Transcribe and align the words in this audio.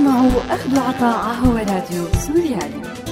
تسمعوا 0.00 0.30
أخذ 0.50 0.78
وعطاء 0.78 1.34
هو 1.34 1.56
راديو 1.56 2.04
سوريالي. 2.26 3.09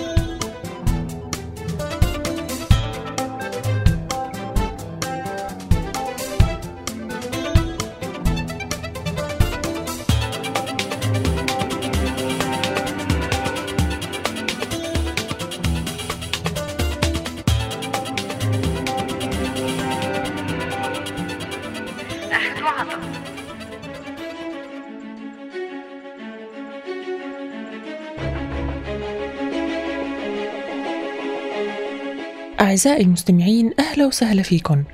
أعزائي 32.79 33.05
المستمعين 33.05 33.73
أهلا 33.79 34.07
وسهلا 34.07 34.43
فيكن 34.43 34.85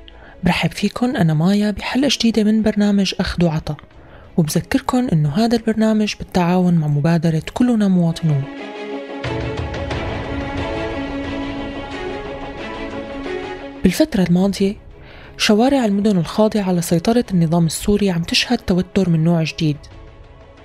برحب 0.43 0.71
فيكن 0.71 1.15
أنا 1.15 1.33
مايا 1.33 1.71
بحلقة 1.71 2.09
جديدة 2.11 2.43
من 2.43 2.61
برنامج 2.61 3.13
أخذ 3.19 3.45
وعطا. 3.45 3.75
وبذكركن 4.37 5.09
أنه 5.09 5.29
هذا 5.29 5.57
البرنامج 5.57 6.15
بالتعاون 6.19 6.73
مع 6.73 6.87
مبادرة 6.87 7.41
كلنا 7.53 7.87
مواطنون. 7.87 8.43
بالفترة 13.83 14.23
الماضية 14.23 14.75
شوارع 15.37 15.85
المدن 15.85 16.17
الخاضعة 16.17 16.73
لسيطرة 16.73 17.25
النظام 17.31 17.65
السوري 17.65 18.09
عم 18.09 18.23
تشهد 18.23 18.57
توتر 18.57 19.09
من 19.09 19.23
نوع 19.23 19.43
جديد. 19.43 19.77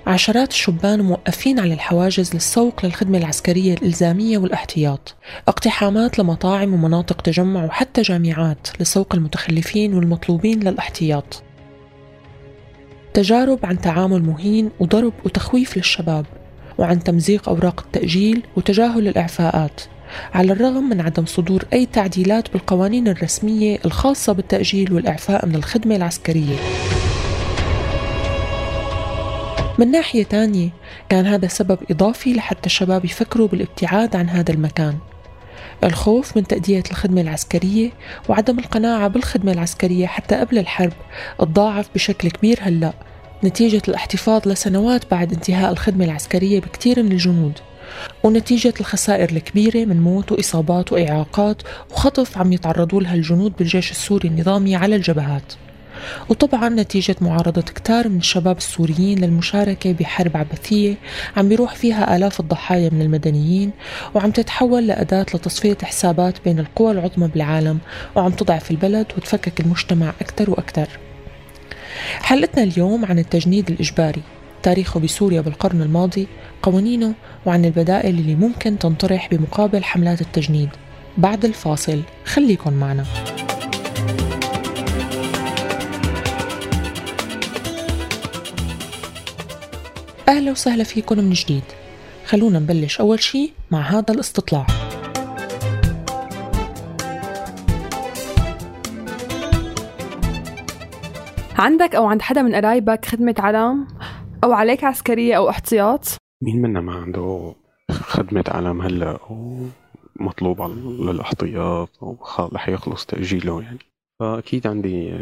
عشرات 0.07 0.51
الشبان 0.51 1.01
موقفين 1.01 1.59
على 1.59 1.73
الحواجز 1.73 2.33
للسوق 2.33 2.85
للخدمة 2.85 3.17
العسكرية 3.17 3.73
الإلزامية 3.73 4.37
والإحتياط. 4.37 5.15
اقتحامات 5.47 6.19
لمطاعم 6.19 6.73
ومناطق 6.73 7.21
تجمع 7.21 7.65
وحتى 7.65 8.01
جامعات 8.01 8.67
لسوق 8.79 9.15
المتخلفين 9.15 9.93
والمطلوبين 9.93 10.59
للإحتياط. 10.59 11.43
تجارب 13.13 13.59
عن 13.63 13.81
تعامل 13.81 14.23
مهين 14.23 14.69
وضرب 14.79 15.13
وتخويف 15.25 15.77
للشباب 15.77 16.25
وعن 16.77 17.03
تمزيق 17.03 17.49
أوراق 17.49 17.83
التأجيل 17.85 18.43
وتجاهل 18.57 19.07
الإعفاءات 19.07 19.81
على 20.33 20.51
الرغم 20.53 20.89
من 20.89 21.01
عدم 21.01 21.25
صدور 21.25 21.65
أي 21.73 21.85
تعديلات 21.85 22.53
بالقوانين 22.53 23.07
الرسمية 23.07 23.79
الخاصة 23.85 24.33
بالتأجيل 24.33 24.93
والإعفاء 24.93 25.45
من 25.45 25.55
الخدمة 25.55 25.95
العسكرية. 25.95 26.55
من 29.81 29.91
ناحية 29.91 30.23
تانية 30.23 30.69
كان 31.09 31.25
هذا 31.25 31.47
سبب 31.47 31.79
إضافي 31.91 32.33
لحتى 32.33 32.65
الشباب 32.65 33.05
يفكروا 33.05 33.47
بالابتعاد 33.47 34.15
عن 34.15 34.29
هذا 34.29 34.51
المكان. 34.51 34.97
الخوف 35.83 36.37
من 36.37 36.47
تأدية 36.47 36.83
الخدمة 36.91 37.21
العسكرية 37.21 37.91
وعدم 38.29 38.59
القناعة 38.59 39.07
بالخدمة 39.07 39.51
العسكرية 39.51 40.07
حتى 40.07 40.35
قبل 40.35 40.57
الحرب 40.57 40.93
تضاعف 41.39 41.89
بشكل 41.95 42.29
كبير 42.29 42.59
هلأ 42.61 42.93
نتيجة 43.43 43.81
الاحتفاظ 43.87 44.47
لسنوات 44.47 45.11
بعد 45.11 45.33
انتهاء 45.33 45.71
الخدمة 45.71 46.05
العسكرية 46.05 46.59
بكثير 46.59 47.03
من 47.03 47.11
الجنود 47.11 47.59
ونتيجة 48.23 48.73
الخسائر 48.79 49.29
الكبيرة 49.29 49.85
من 49.85 50.01
موت 50.01 50.31
وإصابات 50.31 50.91
وإعاقات 50.91 51.61
وخطف 51.91 52.37
عم 52.37 52.53
يتعرضوا 52.53 53.01
لها 53.01 53.15
الجنود 53.15 53.53
بالجيش 53.59 53.91
السوري 53.91 54.27
النظامي 54.27 54.75
على 54.75 54.95
الجبهات. 54.95 55.53
وطبعا 56.29 56.69
نتيجة 56.69 57.15
معارضة 57.21 57.61
كتار 57.61 58.09
من 58.09 58.17
الشباب 58.17 58.57
السوريين 58.57 59.19
للمشاركة 59.19 59.93
بحرب 59.93 60.37
عبثية 60.37 60.95
عم 61.37 61.49
بيروح 61.49 61.75
فيها 61.75 62.15
آلاف 62.15 62.39
الضحايا 62.39 62.89
من 62.89 63.01
المدنيين 63.01 63.71
وعم 64.13 64.31
تتحول 64.31 64.87
لأداة 64.87 65.25
لتصفية 65.33 65.77
حسابات 65.83 66.35
بين 66.45 66.59
القوى 66.59 66.91
العظمى 66.91 67.27
بالعالم 67.27 67.79
وعم 68.15 68.31
تضعف 68.31 68.71
البلد 68.71 69.05
وتفكك 69.17 69.59
المجتمع 69.59 70.13
أكثر 70.21 70.49
وأكثر. 70.49 70.87
حلقتنا 72.21 72.63
اليوم 72.63 73.05
عن 73.05 73.19
التجنيد 73.19 73.69
الإجباري 73.71 74.21
تاريخه 74.63 74.99
بسوريا 74.99 75.41
بالقرن 75.41 75.81
الماضي 75.81 76.27
قوانينه 76.63 77.13
وعن 77.45 77.65
البدائل 77.65 78.19
اللي 78.19 78.35
ممكن 78.35 78.79
تنطرح 78.79 79.27
بمقابل 79.31 79.83
حملات 79.83 80.21
التجنيد. 80.21 80.69
بعد 81.17 81.45
الفاصل 81.45 82.01
خليكن 82.25 82.73
معنا. 82.73 83.05
أهلا 90.31 90.51
وسهلا 90.51 90.83
فيكم 90.83 91.17
من 91.17 91.29
جديد. 91.29 91.63
خلونا 92.25 92.59
نبلش 92.59 92.99
أول 92.99 93.19
شي 93.19 93.53
مع 93.71 93.79
هذا 93.79 94.13
الاستطلاع. 94.13 94.67
عندك 101.55 101.95
أو 101.95 102.05
عند 102.05 102.21
حدا 102.21 102.41
من 102.41 102.55
قرايبك 102.55 103.05
خدمة 103.05 103.35
علام 103.39 103.87
أو 104.43 104.53
عليك 104.53 104.83
عسكرية 104.83 105.37
أو 105.37 105.49
احتياط؟ 105.49 106.05
مين 106.43 106.61
منا 106.61 106.81
ما 106.81 106.93
عنده 106.93 107.55
خدمة 107.91 108.43
علام 108.47 108.81
هلا 108.81 109.19
ومطلوب 110.19 110.61
للاحتياط 111.01 111.89
أو 112.03 112.17
رح 112.39 112.69
يخلص 112.69 113.05
تأجيله 113.05 113.61
يعني؟ 113.61 113.79
فأكيد 114.19 114.67
عندي 114.67 115.19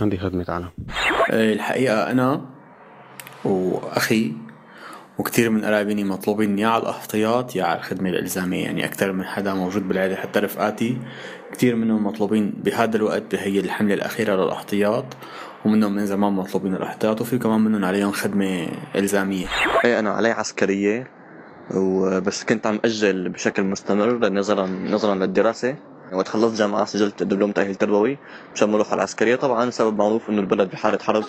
عندي 0.00 0.18
خدمة 0.18 0.46
علام 0.48 0.70
إيه، 1.32 1.52
الحقيقة 1.52 2.10
أنا 2.10 2.51
وأخي 3.44 4.32
وكثير 5.18 5.50
من 5.50 5.64
قرايبيني 5.64 6.04
مطلوبين 6.04 6.58
يا 6.58 6.68
على 6.68 6.82
الاحتياط 6.82 7.56
يا 7.56 7.64
على 7.64 7.78
الخدمة 7.78 8.08
الإلزامية 8.10 8.64
يعني 8.64 8.84
أكثر 8.84 9.12
من 9.12 9.24
حدا 9.24 9.54
موجود 9.54 9.88
بالعيلة 9.88 10.14
حتى 10.14 10.40
رفقاتي. 10.40 10.98
كثير 11.52 11.76
منهم 11.76 12.06
مطلوبين 12.06 12.50
بهذا 12.64 12.96
الوقت 12.96 13.22
بهي 13.32 13.60
الحملة 13.60 13.94
الأخيرة 13.94 14.36
للاحتياط 14.36 15.04
ومنهم 15.64 15.92
من 15.92 16.06
زمان 16.06 16.32
مطلوبين 16.32 16.74
الاحتياط 16.74 17.20
وفي 17.20 17.38
كمان 17.38 17.60
منهم 17.60 17.84
عليهم 17.84 18.12
خدمة 18.12 18.68
إلزامية. 18.96 19.46
إيه 19.84 19.98
أنا 19.98 20.10
علي 20.10 20.30
عسكرية 20.30 21.10
وبس 21.74 22.44
كنت 22.44 22.66
عم 22.66 22.80
أجل 22.84 23.28
بشكل 23.28 23.62
مستمر 23.62 24.28
نظرا 24.28 24.66
نظرا 24.66 25.14
للدراسة. 25.14 25.76
وقت 26.12 26.28
خلصت 26.28 26.58
جامعة 26.58 26.84
سجلت 26.84 27.22
دبلوم 27.22 27.52
تأهيل 27.52 27.74
تربوي 27.74 28.18
مشان 28.54 28.72
بروح 28.72 28.86
على 28.86 28.96
العسكرية. 28.96 29.36
طبعا 29.36 29.70
سبب 29.70 29.98
معروف 29.98 30.30
إنه 30.30 30.40
البلد 30.40 30.70
بحالة 30.70 30.98
حرب. 30.98 31.24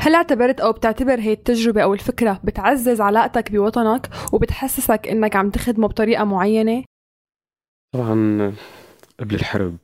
هل 0.00 0.14
اعتبرت 0.14 0.60
أو 0.60 0.72
بتعتبر 0.72 1.20
هي 1.20 1.32
التجربة 1.32 1.82
أو 1.82 1.94
الفكرة 1.94 2.40
بتعزز 2.44 3.00
علاقتك 3.00 3.52
بوطنك 3.52 4.08
وبتحسسك 4.32 5.08
إنك 5.08 5.36
عم 5.36 5.50
تخدمه 5.50 5.88
بطريقة 5.88 6.24
معينة؟ 6.24 6.84
طبعا 7.92 8.52
قبل 9.20 9.34
الحرب 9.34 9.76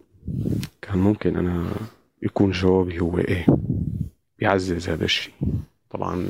كان 0.83 0.99
ممكن 0.99 1.37
أنا 1.37 1.67
يكون 2.23 2.51
جوابي 2.51 3.01
هو 3.01 3.19
إيه 3.19 3.47
بيعزز 4.39 4.89
هذا 4.89 5.05
الشيء 5.05 5.35
طبعا 5.91 6.27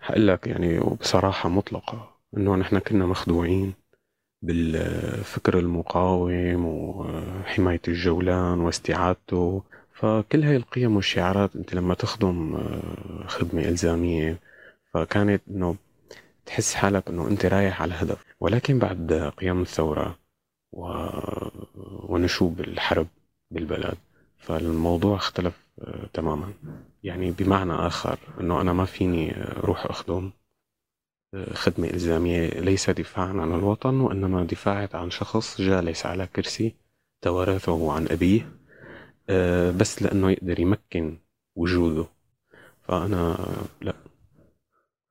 حقول 0.00 0.28
لك 0.28 0.46
يعني 0.46 0.78
وبصراحة 0.78 1.48
مطلقة 1.48 2.10
إنه 2.36 2.56
نحن 2.56 2.78
كنا 2.78 3.06
مخدوعين 3.06 3.74
بالفكر 4.42 5.58
المقاوم 5.58 6.64
وحماية 6.66 7.80
الجولان 7.88 8.60
واستعادته 8.60 9.62
فكل 10.00 10.44
هاي 10.44 10.56
القيم 10.56 10.96
والشعارات 10.96 11.56
انت 11.56 11.74
لما 11.74 11.94
تخدم 11.94 12.54
آه، 12.54 13.26
خدمة 13.26 13.62
إلزامية 13.62 14.40
فكانت 14.94 15.42
إنه 15.50 15.76
تحس 16.46 16.74
حالك 16.74 17.08
إنه 17.08 17.28
أنت 17.28 17.46
رايح 17.46 17.82
على 17.82 17.94
هدف. 17.94 18.24
ولكن 18.40 18.78
بعد 18.78 19.32
قيام 19.36 19.62
الثورة 19.62 20.18
و... 20.72 20.86
ونشوب 22.12 22.60
الحرب 22.60 23.06
بالبلد 23.50 23.96
فالموضوع 24.38 25.16
اختلف 25.16 25.66
آه، 25.82 26.06
تماما. 26.12 26.52
يعني 27.02 27.30
بمعنى 27.30 27.72
آخر 27.72 28.18
أنه 28.40 28.60
أنا 28.60 28.72
ما 28.72 28.84
فيني 28.84 29.34
أروح 29.36 29.86
أخدم 29.86 30.30
آه، 31.34 31.54
خدمة 31.54 31.88
إلزامية 31.88 32.48
ليس 32.48 32.90
دفاعا 32.90 33.28
عن 33.28 33.54
الوطن 33.54 34.00
وإنما 34.00 34.44
دفاعا 34.44 34.88
عن 34.94 35.10
شخص 35.10 35.60
جالس 35.60 36.06
على 36.06 36.26
كرسي 36.26 36.74
توارثه 37.22 37.92
عن 37.92 38.06
أبيه. 38.10 38.59
بس 39.70 40.02
لأنه 40.02 40.30
يقدر 40.30 40.60
يمكن 40.60 41.18
وجوده. 41.56 42.06
فأنا 42.82 43.36
لا 43.82 43.94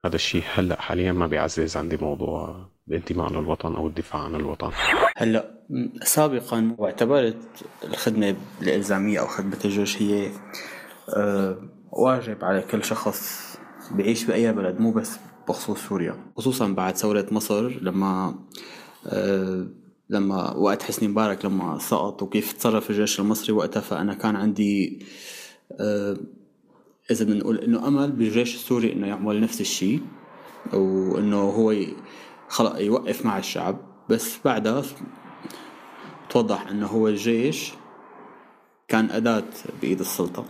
هذا 0.05 0.15
الشيء 0.15 0.43
هلأ 0.53 0.81
حاليا 0.81 1.11
ما 1.11 1.27
بيعزز 1.27 1.77
عندي 1.77 1.97
موضوع 1.97 2.65
الانتماء 2.87 3.31
للوطن 3.31 3.75
أو 3.75 3.87
الدفاع 3.87 4.21
عن 4.21 4.35
الوطن. 4.35 4.71
هلأ 5.17 5.59
سابقا 6.03 6.75
واعتبرت 6.77 7.37
الخدمة 7.83 8.35
الإلزامية 8.61 9.19
أو 9.19 9.27
خدمة 9.27 9.57
الجيش 9.65 10.01
هي 10.01 10.31
آه، 11.17 11.57
واجب 11.91 12.45
على 12.45 12.61
كل 12.61 12.83
شخص 12.83 13.49
بيعيش 13.91 14.23
بأي 14.25 14.53
بلد 14.53 14.79
مو 14.79 14.91
بس 14.91 15.19
بخصوص 15.47 15.87
سوريا. 15.87 16.31
خصوصا 16.37 16.67
بعد 16.67 16.97
ثورة 16.97 17.27
مصر 17.31 17.67
لما 17.81 18.39
آه، 19.07 19.67
لما 20.09 20.53
وقت 20.53 20.83
حسني 20.83 21.07
مبارك 21.07 21.45
لما 21.45 21.79
سقط 21.79 22.23
وكيف 22.23 22.51
تصرف 22.53 22.89
الجيش 22.89 23.19
المصري 23.19 23.53
وقتها 23.53 23.81
فأنا 23.81 24.13
كان 24.13 24.35
عندي 24.35 25.05
آه، 25.79 26.17
إذا 27.11 27.25
بدنا 27.25 27.39
نقول 27.39 27.57
إنه 27.57 27.87
أمل 27.87 28.11
بالجيش 28.11 28.55
السوري 28.55 28.93
إنه 28.93 29.07
يعمل 29.07 29.41
نفس 29.41 29.61
الشيء 29.61 30.01
وإنه 30.73 31.37
هو 31.37 31.75
خلق 32.47 32.81
يوقف 32.81 33.25
مع 33.25 33.37
الشعب. 33.37 33.77
بس 34.09 34.37
بعدها 34.45 34.83
توضح 36.29 36.67
إنه 36.67 36.87
هو 36.87 37.07
الجيش 37.07 37.73
كان 38.87 39.09
أداة 39.11 39.43
بإيد 39.81 39.99
السلطة. 39.99 40.45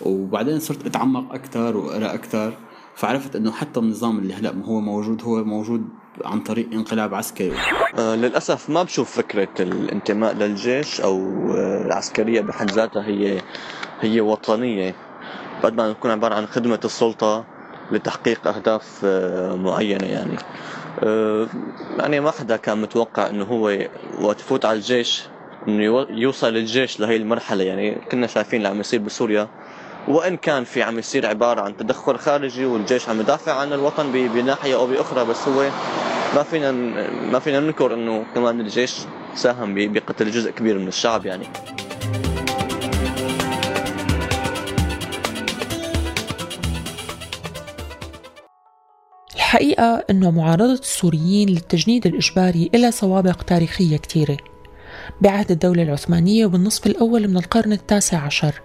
وبعدين 0.00 0.58
صرت 0.58 0.86
أتعمق 0.86 1.34
أكثر 1.34 1.76
وأقرأ 1.76 2.14
أكثر 2.14 2.52
فعرفت 2.94 3.36
إنه 3.36 3.50
حتى 3.52 3.80
النظام 3.80 4.18
اللي 4.18 4.34
هلأ 4.34 4.54
هو 4.64 4.80
موجود 4.80 5.22
هو 5.22 5.44
موجود 5.44 5.88
عن 6.24 6.40
طريق 6.40 6.72
انقلاب 6.72 7.14
عسكري. 7.14 7.56
آه 7.96 8.14
للأسف 8.16 8.70
ما 8.70 8.82
بشوف 8.82 9.10
فكرة 9.16 9.48
الانتماء 9.60 10.34
للجيش 10.34 11.00
أو 11.00 11.16
آه، 11.56 11.82
العسكرية 11.86 12.40
بحد 12.40 12.70
ذاتها 12.70 13.02
هي 13.06 13.40
هي 14.00 14.20
وطنية. 14.20 14.94
بعد 15.62 15.74
ما 15.74 15.92
تكون 15.92 16.10
عبارة 16.10 16.34
عن 16.34 16.46
خدمة 16.46 16.80
السلطة 16.84 17.44
لتحقيق 17.92 18.48
أهداف 18.48 19.00
آه 19.04 19.56
معينة 19.56 20.06
يعني. 20.06 20.36
يعني 21.98 22.20
ما 22.20 22.30
حدا 22.30 22.56
كان 22.56 22.78
متوقع 22.82 23.26
إنه 23.30 23.44
هو 23.44 23.78
وقت 24.20 24.40
يفوت 24.40 24.64
على 24.64 24.76
الجيش 24.76 25.24
إنه 25.68 26.06
يوصل 26.10 26.56
الجيش 26.56 27.00
لهي 27.00 27.16
المرحلة 27.16 27.64
يعني. 27.64 27.94
كنا 27.94 28.26
شايفين 28.26 28.56
اللي 28.58 28.68
عم 28.68 28.80
يصير 28.80 29.00
بسوريا. 29.00 29.48
وإن 30.08 30.36
كان 30.36 30.64
في 30.64 30.82
عم 30.82 30.98
يصير 30.98 31.26
عبارة 31.26 31.60
عن 31.60 31.76
تدخل 31.76 32.18
خارجي 32.18 32.64
والجيش 32.66 33.08
عم 33.08 33.20
يدافع 33.20 33.52
عن 33.52 33.72
الوطن 33.72 34.12
بناحية 34.12 34.74
أو 34.74 34.86
بأخرى 34.86 35.24
بس 35.24 35.48
هو 35.48 35.70
ما 36.34 36.42
فينا 36.42 36.72
ما 37.32 37.38
فينا 37.38 37.60
ننكر 37.60 37.94
إنه 37.94 38.24
كمان 38.34 38.60
الجيش 38.60 38.96
ساهم 39.34 39.92
بقتل 39.92 40.30
جزء 40.30 40.50
كبير 40.50 40.78
من 40.78 40.88
الشعب 40.88 41.26
يعني. 41.26 41.46
الحقيقة 49.34 50.04
أنه 50.10 50.30
معارضة 50.30 50.72
السوريين 50.72 51.48
للتجنيد 51.48 52.06
الإجباري 52.06 52.70
إلى 52.74 52.90
سوابق 52.90 53.42
تاريخية 53.42 53.96
كثيرة 53.96 54.36
بعهد 55.20 55.50
الدولة 55.50 55.82
العثمانية 55.82 56.46
وبالنصف 56.46 56.86
الأول 56.86 57.28
من 57.28 57.36
القرن 57.36 57.72
التاسع 57.72 58.18
عشر 58.18 58.60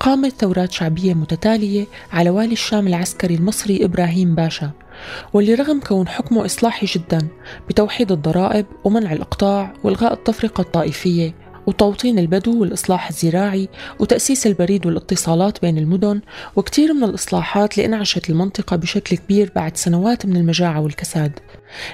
قامت 0.00 0.32
ثورات 0.32 0.72
شعبية 0.72 1.14
متتالية 1.14 1.86
على 2.12 2.30
والي 2.30 2.52
الشام 2.52 2.86
العسكري 2.86 3.34
المصري 3.34 3.84
إبراهيم 3.84 4.34
باشا. 4.34 4.85
واللي 5.32 5.54
رغم 5.54 5.80
كون 5.80 6.08
حكمه 6.08 6.44
إصلاحي 6.44 6.86
جدا 6.86 7.28
بتوحيد 7.68 8.12
الضرائب 8.12 8.66
ومنع 8.84 9.12
الإقطاع 9.12 9.72
وإلغاء 9.84 10.12
التفرقة 10.12 10.60
الطائفية 10.60 11.46
وتوطين 11.66 12.18
البدو 12.18 12.60
والإصلاح 12.60 13.08
الزراعي 13.08 13.68
وتأسيس 13.98 14.46
البريد 14.46 14.86
والاتصالات 14.86 15.62
بين 15.62 15.78
المدن 15.78 16.20
وكثير 16.56 16.94
من 16.94 17.04
الإصلاحات 17.04 17.78
اللي 17.78 17.86
انعشت 17.86 18.30
المنطقة 18.30 18.76
بشكل 18.76 19.16
كبير 19.16 19.52
بعد 19.56 19.76
سنوات 19.76 20.26
من 20.26 20.36
المجاعة 20.36 20.80
والكساد. 20.80 21.32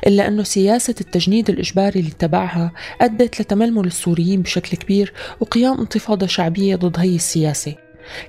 إلا 0.07 0.29
أنه 0.29 0.43
سياسة 0.43 0.95
التجنيد 1.01 1.51
الإجباري 1.51 2.01
اللي 2.01 2.11
اتبعها 2.11 2.73
أدت 3.01 3.41
لتململ 3.41 3.87
السوريين 3.87 4.43
بشكل 4.43 4.77
كبير 4.77 5.13
وقيام 5.41 5.81
انتفاضة 5.81 6.27
شعبية 6.27 6.77
ضد 6.77 6.99
هي 6.99 7.17
السياسة. 7.17 7.75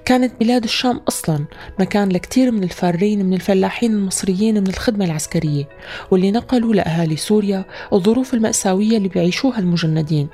كانت 0.05 0.33
بلاد 0.39 0.63
الشام 0.63 1.01
أصلا 1.07 1.45
مكان 1.79 2.09
لكثير 2.09 2.51
من 2.51 2.63
الفارين 2.63 3.25
من 3.25 3.33
الفلاحين 3.33 3.93
المصريين 3.93 4.61
من 4.61 4.67
الخدمة 4.67 5.05
العسكرية 5.05 5.69
واللي 6.11 6.31
نقلوا 6.31 6.73
لأهالي 6.73 7.15
سوريا 7.15 7.65
الظروف 7.93 8.33
المأساوية 8.33 8.97
اللي 8.97 9.09
بيعيشوها 9.09 9.59
المجندين. 9.59 10.27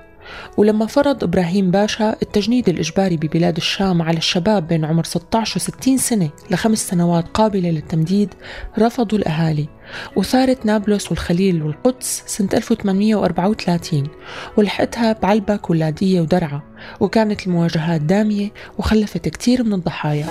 ولما 0.57 0.85
فرض 0.85 1.23
إبراهيم 1.23 1.71
باشا 1.71 2.15
التجنيد 2.21 2.69
الإجباري 2.69 3.17
ببلاد 3.17 3.57
الشام 3.57 4.01
على 4.01 4.17
الشباب 4.17 4.67
بين 4.67 4.85
عمر 4.85 5.03
16 5.03 5.57
و 5.57 5.59
60 5.59 5.97
سنة 5.97 6.29
لخمس 6.51 6.87
سنوات 6.87 7.27
قابلة 7.27 7.69
للتمديد 7.69 8.33
رفضوا 8.79 9.17
الأهالي. 9.17 9.67
وثارت 10.15 10.65
نابلس 10.65 11.09
والخليل 11.09 11.63
والقدس 11.63 12.23
سنة 12.25 12.49
1834 12.53 14.07
ولحقتها 14.57 15.13
بعلبك 15.13 15.69
ولادية 15.69 16.21
ودرعا 16.21 16.61
وكانت 16.99 17.47
المواجهات 17.47 18.01
دامية 18.01 18.51
وخلفت 18.77 19.27
كتير 19.27 19.63
من 19.63 19.73
الضحايا. 19.73 20.25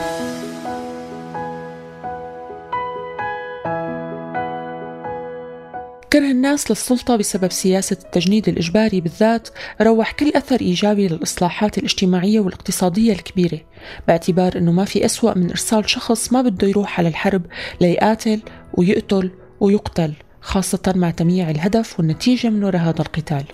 كره 6.12 6.30
الناس 6.30 6.70
للسلطة 6.70 7.16
بسبب 7.16 7.52
سياسة 7.52 7.96
التجنيد 8.04 8.48
الإجباري 8.48 9.00
بالذات 9.00 9.48
روح 9.82 10.12
كل 10.12 10.32
أثر 10.34 10.60
إيجابي 10.60 11.08
للإصلاحات 11.08 11.78
الاجتماعية 11.78 12.40
والاقتصادية 12.40 13.12
الكبيرة 13.12 13.60
باعتبار 14.08 14.58
أنه 14.58 14.72
ما 14.72 14.84
في 14.84 15.04
أسوأ 15.04 15.38
من 15.38 15.50
إرسال 15.50 15.90
شخص 15.90 16.32
ما 16.32 16.42
بده 16.42 16.68
يروح 16.68 16.98
على 16.98 17.08
الحرب 17.08 17.42
ليقاتل 17.80 18.40
ويقتل 18.74 19.30
ويقتل 19.60 20.12
خاصة 20.40 20.92
مع 20.96 21.10
تمييع 21.10 21.50
الهدف 21.50 21.98
والنتيجة 21.98 22.48
من 22.48 22.64
وراء 22.64 22.82
هذا 22.82 23.00
القتال. 23.00 23.44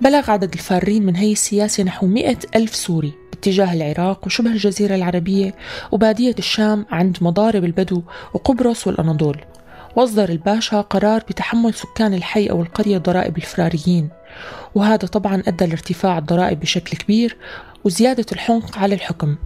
بلغ 0.00 0.30
عدد 0.30 0.52
الفارين 0.52 1.06
من 1.06 1.16
هي 1.16 1.32
السياسة 1.32 1.82
نحو 1.82 2.06
مئة 2.06 2.38
ألف 2.56 2.74
سوري 2.74 3.12
اتجاه 3.32 3.72
العراق 3.72 4.26
وشبه 4.26 4.50
الجزيرة 4.50 4.94
العربية 4.94 5.54
وبادية 5.92 6.34
الشام 6.38 6.86
عند 6.90 7.16
مضارب 7.20 7.64
البدو 7.64 8.02
وقبرص 8.34 8.86
والأناضول. 8.86 9.44
وأصدر 9.96 10.28
الباشا 10.28 10.80
قرار 10.80 11.20
بتحمل 11.28 11.74
سكان 11.74 12.14
الحي 12.14 12.46
أو 12.46 12.62
القرية 12.62 12.98
ضرائب 12.98 13.36
الفراريين. 13.36 14.08
وهذا 14.74 15.06
طبعا 15.06 15.42
أدى 15.48 15.66
لارتفاع 15.66 16.18
الضرائب 16.18 16.60
بشكل 16.60 16.96
كبير 16.96 17.36
وزيادة 17.84 18.26
الحنق 18.32 18.78
على 18.78 18.94
الحكم. 18.94 19.36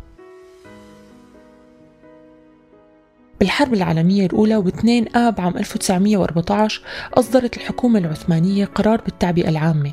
بالحرب 3.40 3.74
العالمية 3.74 4.26
الأولى 4.26 4.62
و2 4.62 5.16
آب 5.16 5.40
عام 5.40 5.56
1914 5.56 6.82
أصدرت 7.14 7.56
الحكومة 7.56 7.98
العثمانية 7.98 8.64
قرار 8.64 9.00
بالتعبئة 9.00 9.48
العامة 9.48 9.92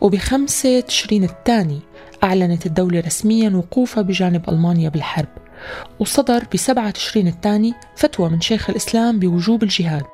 وبخمسة 0.00 0.80
تشرين 0.80 1.24
الثاني 1.24 1.80
أعلنت 2.24 2.66
الدولة 2.66 3.00
رسميا 3.00 3.50
وقوفها 3.50 4.02
بجانب 4.02 4.48
ألمانيا 4.48 4.88
بالحرب 4.88 5.28
وصدر 6.00 6.44
بسبعة 6.54 6.90
تشرين 6.90 7.26
الثاني 7.26 7.74
فتوى 7.96 8.28
من 8.28 8.40
شيخ 8.40 8.70
الإسلام 8.70 9.18
بوجوب 9.18 9.62
الجهاد. 9.62 10.04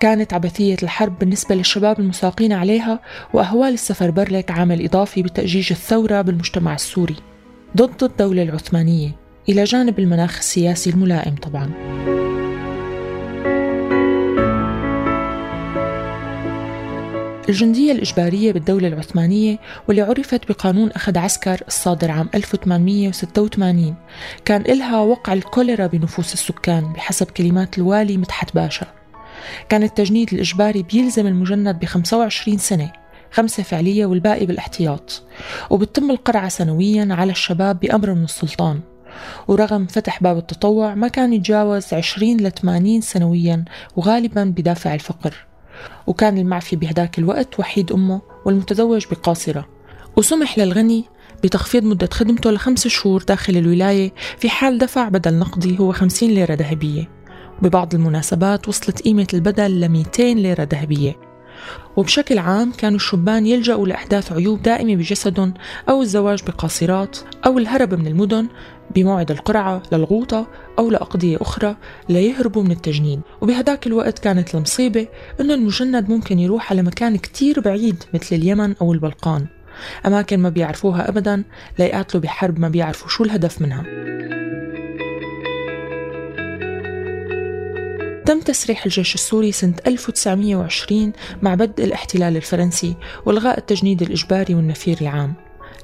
كانت 0.00 0.34
عبثية 0.34 0.76
الحرب 0.82 1.18
بالنسبة 1.18 1.54
للشباب 1.54 2.00
المساقين 2.00 2.52
عليها 2.52 3.00
وأهوال 3.34 3.72
السفر 3.74 4.10
برلك 4.10 4.50
عامل 4.50 4.84
إضافي 4.84 5.22
بتأجيج 5.22 5.72
الثورة 5.72 6.20
بالمجتمع 6.20 6.74
السوري 6.74 7.16
ضد 7.76 8.02
الدولة 8.02 8.42
العثمانية. 8.42 9.27
إلى 9.48 9.64
جانب 9.64 9.98
المناخ 9.98 10.38
السياسي 10.38 10.90
الملائم 10.90 11.34
طبعاً. 11.34 11.70
الجندية 17.48 17.92
الإجبارية 17.92 18.52
بالدولة 18.52 18.88
العثمانية 18.88 19.58
واللي 19.88 20.02
عرفت 20.02 20.48
بقانون 20.48 20.90
أخذ 20.90 21.18
عسكر 21.18 21.60
الصادر 21.68 22.10
عام 22.10 22.28
1886 22.34 23.94
كان 24.44 24.60
إلها 24.60 25.00
وقع 25.00 25.32
الكوليرا 25.32 25.86
بنفوس 25.86 26.32
السكان 26.32 26.92
بحسب 26.92 27.26
كلمات 27.26 27.78
الوالي 27.78 28.16
مدحت 28.16 28.54
باشا. 28.54 28.86
كان 29.68 29.82
التجنيد 29.82 30.34
الإجباري 30.34 30.82
بيلزم 30.82 31.26
المجند 31.26 31.78
ب 31.78 31.84
25 31.84 32.58
سنة 32.58 32.92
خمسة 33.30 33.62
فعلية 33.62 34.06
والباقي 34.06 34.46
بالاحتياط. 34.46 35.22
وبتم 35.70 36.10
القرعة 36.10 36.48
سنويا 36.48 37.08
على 37.10 37.32
الشباب 37.32 37.80
بأمر 37.80 38.14
من 38.14 38.24
السلطان. 38.24 38.80
ورغم 39.48 39.86
فتح 39.86 40.22
باب 40.22 40.38
التطوع 40.38 40.94
ما 40.94 41.08
كان 41.08 41.32
يتجاوز 41.32 41.94
20 41.94 42.36
ل 42.36 42.50
80 42.50 43.00
سنويا 43.00 43.64
وغالبا 43.96 44.44
بدافع 44.44 44.94
الفقر. 44.94 45.34
وكان 46.06 46.38
المعفي 46.38 46.76
بهداك 46.76 47.18
الوقت 47.18 47.60
وحيد 47.60 47.92
أمه 47.92 48.20
والمتزوج 48.44 49.06
بقاصرة. 49.10 49.68
وسمح 50.16 50.58
للغني 50.58 51.04
بتخفيض 51.44 51.84
مدة 51.84 52.08
خدمته 52.12 52.50
لخمس 52.50 52.88
شهور 52.88 53.22
داخل 53.22 53.56
الولاية 53.56 54.12
في 54.38 54.48
حال 54.48 54.78
دفع 54.78 55.08
بدل 55.08 55.34
نقدي 55.34 55.78
هو 55.78 55.92
50 55.92 56.30
ليرة 56.30 56.54
ذهبية. 56.54 57.08
وببعض 57.58 57.94
المناسبات 57.94 58.68
وصلت 58.68 59.02
قيمة 59.02 59.26
البدل 59.34 59.80
ل 59.80 59.88
200 59.88 60.22
ليرة 60.22 60.68
ذهبية. 60.72 61.27
وبشكل 61.96 62.38
عام 62.38 62.72
كانوا 62.72 62.96
الشبان 62.96 63.46
يلجأوا 63.46 63.86
لإحداث 63.86 64.32
عيوب 64.32 64.62
دائمة 64.62 64.96
بجسدهم 64.96 65.54
أو 65.88 66.02
الزواج 66.02 66.42
بقاصرات 66.46 67.18
أو 67.46 67.58
الهرب 67.58 67.94
من 67.94 68.06
المدن 68.06 68.46
بموعد 68.94 69.30
القرعة 69.30 69.82
للغوطة 69.92 70.46
أو 70.78 70.90
لأقضية 70.90 71.36
أخرى 71.40 71.76
ليهربوا 72.08 72.62
من 72.62 72.70
التجنين. 72.70 73.20
وبهداك 73.40 73.86
الوقت 73.86 74.18
كانت 74.18 74.54
المصيبة 74.54 75.08
أنه 75.40 75.54
المجند 75.54 76.08
ممكن 76.08 76.38
يروح 76.38 76.72
على 76.72 76.82
مكان 76.82 77.16
كتير 77.16 77.60
بعيد 77.60 78.04
مثل 78.14 78.36
اليمن 78.36 78.74
أو 78.80 78.92
البلقان. 78.92 79.46
أماكن 80.06 80.40
ما 80.40 80.48
بيعرفوها 80.48 81.08
أبدا 81.08 81.44
ليقاتلوا 81.78 82.22
بحرب 82.22 82.58
ما 82.58 82.68
بيعرفوا 82.68 83.08
شو 83.08 83.24
الهدف 83.24 83.62
منها. 83.62 83.84
تم 88.28 88.40
تسريح 88.40 88.84
الجيش 88.84 89.14
السوري 89.14 89.52
سنة 89.52 89.74
1920 89.86 91.12
مع 91.42 91.54
بدء 91.54 91.84
الاحتلال 91.84 92.36
الفرنسي 92.36 92.96
والغاء 93.26 93.58
التجنيد 93.58 94.02
الإجباري 94.02 94.54
والنفير 94.54 94.98
العام. 95.00 95.34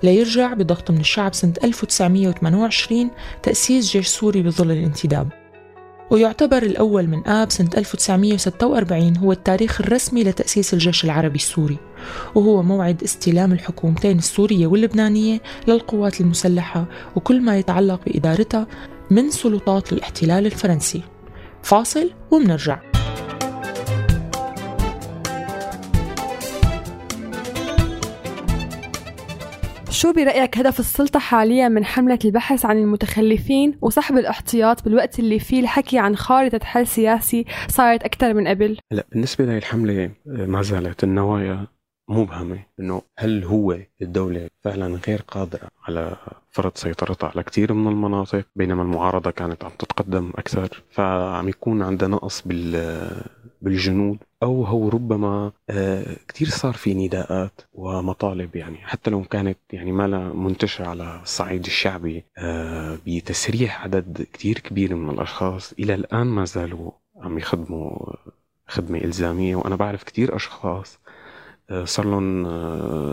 ليرجع 0.03 0.53
بضغط 0.55 0.91
من 0.91 1.01
الشعب 1.01 1.35
سنة 1.35 1.53
1928 1.65 3.11
تأسيس 3.43 3.91
جيش 3.91 4.07
سوري 4.07 4.43
بظل 4.43 4.71
الانتداب. 4.71 5.29
ويعتبر 6.11 6.63
الأول 6.63 7.07
من 7.07 7.27
آب 7.27 7.51
سنة 7.51 7.71
1946 7.77 9.17
هو 9.17 9.33
التاريخ 9.33 9.81
الرسمي 9.81 10.25
لتأسيس 10.25 10.75
الجيش 10.75 11.05
العربي 11.05 11.37
السوري 11.37 11.79
وهو 12.35 12.63
موعد 12.63 13.03
استلام 13.03 13.53
الحكومتين 13.53 14.19
السورية 14.19 14.67
واللبنانية 14.67 15.41
للقوات 15.69 16.21
المسلحة 16.21 16.87
وكل 17.17 17.41
ما 17.41 17.59
يتعلق 17.59 18.01
بإدارتها 18.07 18.67
من 19.11 19.31
سلطات 19.31 19.93
الاحتلال 19.93 20.47
الفرنسي. 20.47 21.14
فاصل 21.65 22.11
ومنرجع 22.31 22.79
شو 29.91 30.13
برأيك 30.13 30.59
هدف 30.59 30.81
السلطة 30.81 31.19
حاليا 31.19 31.69
من 31.69 31.85
حملة 31.85 32.19
البحث 32.25 32.65
عن 32.65 32.79
المتخلفين 32.79 33.79
وسحب 33.83 34.19
الاحتياط 34.19 34.85
بالوقت 34.85 35.19
اللي 35.19 35.39
فيه 35.39 35.61
الحكي 35.61 35.99
عن 35.99 36.17
خارطة 36.17 36.61
حل 36.65 36.87
سياسي 36.87 37.45
صارت 37.69 38.03
أكثر 38.03 38.35
من 38.35 38.49
قبل؟ 38.49 38.79
لا 38.91 39.07
بالنسبة 39.13 39.45
لهي 39.45 39.59
الحملة 39.59 40.11
ما 40.27 40.63
زالت 40.63 41.05
النوايا 41.05 41.67
مبهمة 42.09 42.59
إنه 42.81 43.03
هل 43.19 43.45
هو 43.45 43.79
الدولة 44.03 44.49
فعلا 44.63 45.01
غير 45.07 45.23
قادرة 45.29 45.69
على 45.89 46.17
فرض 46.51 46.73
سيطرتها 46.75 47.29
على 47.29 47.43
كثير 47.43 47.73
من 47.73 47.93
المناطق 47.93 48.45
بينما 48.57 48.83
المعارضة 48.83 49.31
كانت 49.31 49.65
عم 49.65 49.71
تتقدم 49.79 50.33
أكثر؟ 50.35 50.83
فعم 50.91 51.49
يكون 51.49 51.83
عندها 51.83 52.09
نقص 52.09 52.43
بالجنود؟ 53.63 54.19
أو 54.43 54.65
هو 54.65 54.89
ربما 54.89 55.53
آه، 55.71 56.17
كثير 56.29 56.49
صار 56.49 56.73
في 56.73 56.95
نداءات 56.95 57.61
ومطالب 57.73 58.57
يعني 58.57 58.77
حتى 58.77 59.11
لو 59.11 59.23
كانت 59.23 59.59
يعني 59.73 59.93
ما 59.93 60.33
منتشرة 60.33 60.87
على 60.87 61.21
الصعيد 61.23 61.67
الشعبي 61.67 62.25
آه، 62.39 62.99
بتسريح 63.07 63.85
عدد 63.85 64.27
كثير 64.33 64.59
كبير 64.59 64.95
من 64.95 65.11
الأشخاص 65.11 65.73
إلى 65.73 65.95
الآن 65.95 66.27
ما 66.27 66.45
زالوا 66.45 66.91
عم 67.17 67.39
يخدموا 67.39 68.13
خدمة 68.67 68.99
إلزامية 68.99 69.57
وأنا 69.57 69.77
بعرف 69.77 70.05
كثير 70.05 70.37
أشخاص 70.37 70.99
صار 71.85 72.07
لهم 72.07 72.47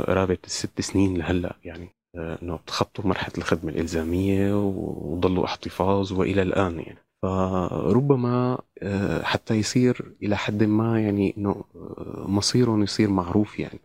قرابة 0.04 0.38
الست 0.46 0.82
سنين 0.82 1.18
لهلا 1.18 1.56
يعني 1.64 1.90
إنه 2.16 2.60
تخطوا 2.68 3.08
مرحلة 3.08 3.34
الخدمة 3.38 3.72
الإلزامية 3.72 4.56
وضلوا 4.56 5.46
احتفاظ 5.46 6.14
وإلى 6.14 6.42
الآن 6.42 6.80
يعني. 6.80 6.98
فربما 7.22 8.58
آه، 8.84 9.24
حتى 9.24 9.56
يصير 9.56 10.12
إلى 10.24 10.38
حد 10.38 10.64
ما 10.64 11.02
يعني 11.02 11.34
إنه 11.38 11.64
آه، 11.76 12.26
مصيرهم 12.28 12.84
يصير 12.84 13.10
معروف 13.10 13.60
يعني. 13.60 13.80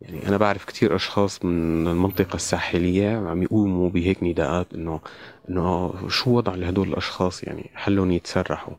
يعني 0.00 0.28
أنا 0.28 0.36
بعرف 0.36 0.64
كثير 0.64 0.96
أشخاص 0.96 1.44
من 1.44 1.86
المنطقة 1.88 2.36
الساحلية 2.36 3.16
عم 3.16 3.42
يقوموا 3.42 3.90
بهيك 3.90 4.22
نداءات 4.22 4.74
إنه 4.74 5.00
إنه 5.48 5.94
شو 6.08 6.30
وضع 6.30 6.54
لهدول 6.54 6.88
الأشخاص 6.88 7.44
يعني 7.44 7.70
حلهم 7.74 8.10
يتسرحوا. 8.10 8.74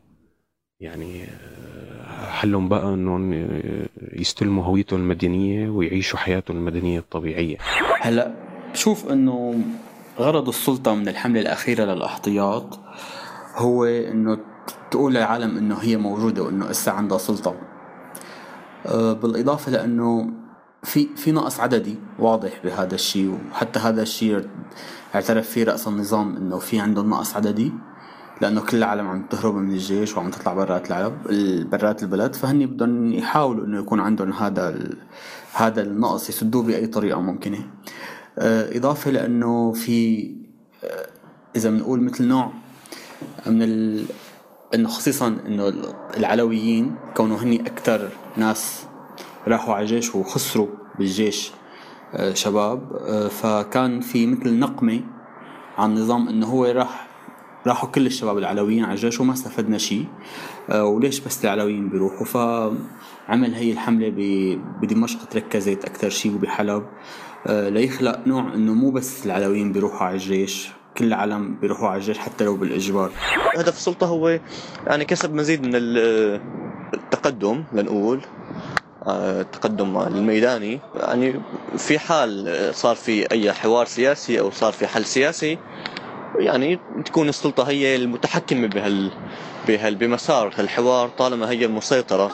يعني 0.84 1.24
آه، 1.24 2.30
حلهم 2.30 2.68
بقى 2.68 2.94
إنهم 2.94 3.48
يستلموا 4.12 4.64
هويتهم 4.64 5.00
المدنية 5.00 5.68
ويعيشوا 5.68 6.18
حياتهم 6.18 6.56
المدنية 6.56 6.98
الطبيعية. 6.98 7.56
هلا 8.00 8.34
بشوف 8.72 9.12
إنه 9.12 9.64
غرض 10.18 10.48
السلطة 10.48 10.94
من 10.94 11.08
الحملة 11.08 11.40
الأخيرة 11.40 11.84
للأحتياط 11.84 12.80
هو 13.56 13.84
إنه 13.84 14.38
تقول 14.90 15.14
للعالم 15.14 15.56
إنه 15.58 15.74
هي 15.74 15.96
موجودة 15.96 16.42
وإنه 16.42 16.70
إسا 16.70 16.90
عندها 16.90 17.18
سلطة. 17.18 17.54
أه، 18.86 19.12
بالإضافة 19.12 19.72
لإنه 19.72 20.30
في 20.82 21.08
في 21.16 21.32
نقص 21.32 21.60
عددي 21.60 21.96
واضح 22.18 22.52
بهذا 22.64 22.94
الشيء 22.94 23.38
وحتى 23.50 23.78
هذا 23.78 24.02
الشيء 24.02 24.48
اعترف 25.14 25.48
فيه 25.50 25.64
رأس 25.64 25.88
النظام 25.88 26.36
إنه 26.36 26.58
في 26.58 26.80
عندهم 26.80 27.10
نقص 27.10 27.36
عددي. 27.36 27.72
لأنه 28.40 28.60
كل 28.60 28.76
العالم 28.76 29.08
عم 29.08 29.26
تهرب 29.26 29.54
من 29.54 29.70
الجيش 29.70 30.16
وعم 30.16 30.30
تطلع 30.30 30.54
برات 30.54 30.88
العرب 30.88 31.12
برات 31.70 32.02
البلد 32.02 32.34
فهني 32.34 32.66
بدهم 32.66 33.12
يحاولوا 33.12 33.66
إنه 33.66 33.78
يكون 33.78 34.00
عندهم 34.00 34.32
هذا 34.32 34.78
هذا 35.54 35.82
النقص 35.82 36.28
يسدوه 36.28 36.62
بأي 36.62 36.86
طريقة 36.86 37.20
ممكنة. 37.20 37.58
أه، 38.38 38.76
إضافة 38.76 39.10
لأنه 39.10 39.72
في 39.72 40.30
أه، 40.84 41.06
إذا 41.56 41.70
بنقول 41.70 42.00
مثل 42.00 42.24
نوع 42.24 42.52
من 43.46 43.62
ال... 43.62 44.04
إنه 44.74 44.88
خصيصا 44.88 45.36
إنه 45.46 45.72
العلويين 46.16 46.96
كونوا 47.16 47.38
هني 47.38 47.60
أكثر 47.60 48.08
ناس 48.36 48.84
راحوا 49.48 49.74
على 49.74 49.82
الجيش 49.82 50.14
وخسروا 50.14 50.68
بالجيش 50.98 51.52
آه، 52.14 52.34
شباب 52.34 52.92
آه، 52.92 53.28
فكان 53.28 54.00
في 54.00 54.26
مثل 54.26 54.58
نقمة 54.58 55.00
عن 55.78 55.90
النظام 55.90 56.28
إنه 56.28 56.46
هو 56.46 56.64
راح 56.64 57.13
راحوا 57.66 57.88
كل 57.88 58.06
الشباب 58.06 58.38
العلويين 58.38 58.84
على 58.84 58.92
الجيش 58.92 59.20
وما 59.20 59.32
استفدنا 59.32 59.78
شيء 59.78 60.06
آه، 60.70 60.84
وليش 60.84 61.20
بس 61.20 61.44
العلويين 61.44 61.88
بيروحوا؟ 61.88 62.26
فعمل 62.26 63.54
هي 63.54 63.72
الحملة 63.72 64.12
بدمشق 64.82 65.24
تركزت 65.24 65.84
أكثر 65.84 66.08
شيء 66.08 66.34
وبحلب. 66.34 66.86
ليخلق 67.48 68.20
نوع 68.26 68.54
إنه 68.54 68.74
مو 68.74 68.90
بس 68.90 69.26
العلويين 69.26 69.72
بيروحوا 69.72 70.06
على 70.06 70.14
الجيش 70.14 70.68
كل 70.96 71.04
العالم 71.04 71.56
بيروحوا 71.60 71.88
على 71.88 71.96
الجيش 71.96 72.18
حتى 72.18 72.44
لو 72.44 72.56
بالإجبار. 72.56 73.10
هدف 73.56 73.76
السلطة 73.76 74.06
هو 74.06 74.38
يعني 74.86 75.04
كسب 75.04 75.34
مزيد 75.34 75.66
من 75.66 75.72
التقدم 76.94 77.64
لنقول. 77.72 78.20
التقدم 79.06 79.98
الميداني. 79.98 80.80
يعني 80.94 81.40
في 81.76 81.98
حال 81.98 82.70
صار 82.74 82.96
في 82.96 83.30
أي 83.32 83.52
حوار 83.52 83.86
سياسي 83.86 84.40
أو 84.40 84.50
صار 84.50 84.72
في 84.72 84.86
حل 84.86 85.04
سياسي 85.04 85.58
يعني 86.38 86.78
تكون 87.04 87.28
السلطة 87.28 87.68
هي 87.68 87.96
المتحكمة 87.96 88.66
بهال 88.66 89.10
بهال 89.68 89.94
بمسار 89.94 90.54
الحوار 90.58 91.08
طالما 91.08 91.50
هي 91.50 91.64
المسيطرة 91.64 92.32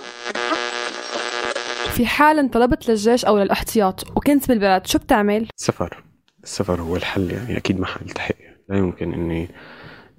في 1.95 2.07
حال 2.07 2.39
انطلبت 2.39 2.89
للجيش 2.89 3.25
أو 3.25 3.39
للاحتياط 3.39 4.17
وكنت 4.17 4.49
بالبلد 4.49 4.87
شو 4.87 4.99
بتعمل؟ 4.99 5.49
سفر 5.57 6.03
السفر 6.45 6.81
هو 6.81 6.97
الحل 6.97 7.31
يعني 7.31 7.57
أكيد 7.57 7.81
ما 7.81 7.87
حنلتحق 7.87 8.35
لا 8.69 8.79
يمكن 8.79 9.13
إني 9.13 9.49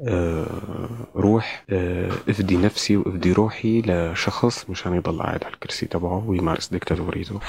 آه، 0.07 0.89
روح 1.15 1.65
آه، 1.69 2.11
أفدي 2.29 2.57
نفسي 2.57 2.97
وأفدي 2.97 3.31
روحي 3.31 3.81
لشخص 3.81 4.69
مشان 4.69 4.95
يضل 4.95 5.19
قاعد 5.19 5.43
على 5.43 5.53
الكرسي 5.53 5.85
تبعه 5.85 6.29
ويمارس 6.29 6.67
ديكتاتوريته 6.69 7.39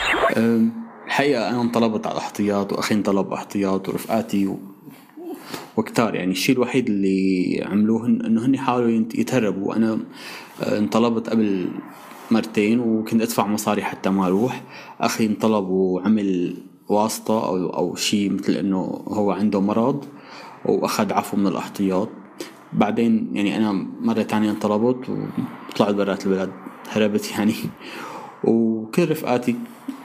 الحقيقة 1.06 1.48
أنا 1.48 1.60
انطلبت 1.60 2.06
على 2.06 2.18
احتياط 2.18 2.72
وأخي 2.72 2.94
انطلب 2.94 3.32
احتياط 3.32 3.88
ورفقاتي. 3.88 4.56
وكتار. 5.76 6.14
يعني 6.14 6.32
الشيء 6.32 6.54
الوحيد 6.54 6.88
اللي 6.88 7.64
عملوه 7.70 8.06
إنه 8.06 8.46
هن 8.46 8.58
حاولوا 8.58 9.04
يتهربوا. 9.14 9.68
وأنا 9.68 9.98
آه، 10.62 10.78
انطلبت 10.78 11.28
قبل 11.28 11.68
مرتين 12.30 12.80
وكنت 12.80 13.22
أدفع 13.22 13.46
مصاري 13.46 13.82
حتى 13.82 14.10
ما 14.10 14.26
أروح. 14.26 14.62
أخي 15.00 15.26
انطلب 15.26 15.68
وعمل 15.68 16.54
واسطة 16.88 17.46
أو 17.48 17.66
أو 17.66 17.94
شيء 17.94 18.32
مثل 18.32 18.52
إنه 18.52 18.78
هو 19.08 19.30
عنده 19.30 19.60
مرض 19.60 20.04
وأخذ 20.64 21.12
عفو 21.12 21.36
من 21.36 21.46
الاحتياط. 21.46 22.08
بعدين 22.72 23.30
يعني 23.32 23.56
أنا 23.56 23.72
مرة 24.00 24.22
تانية 24.22 24.50
انطلبت 24.50 25.10
وطلعت 25.70 25.94
برات 25.94 26.26
البلد. 26.26 26.50
هربت 26.90 27.30
يعني. 27.30 27.54
وكل 28.44 29.10
رفقاتي 29.10 29.56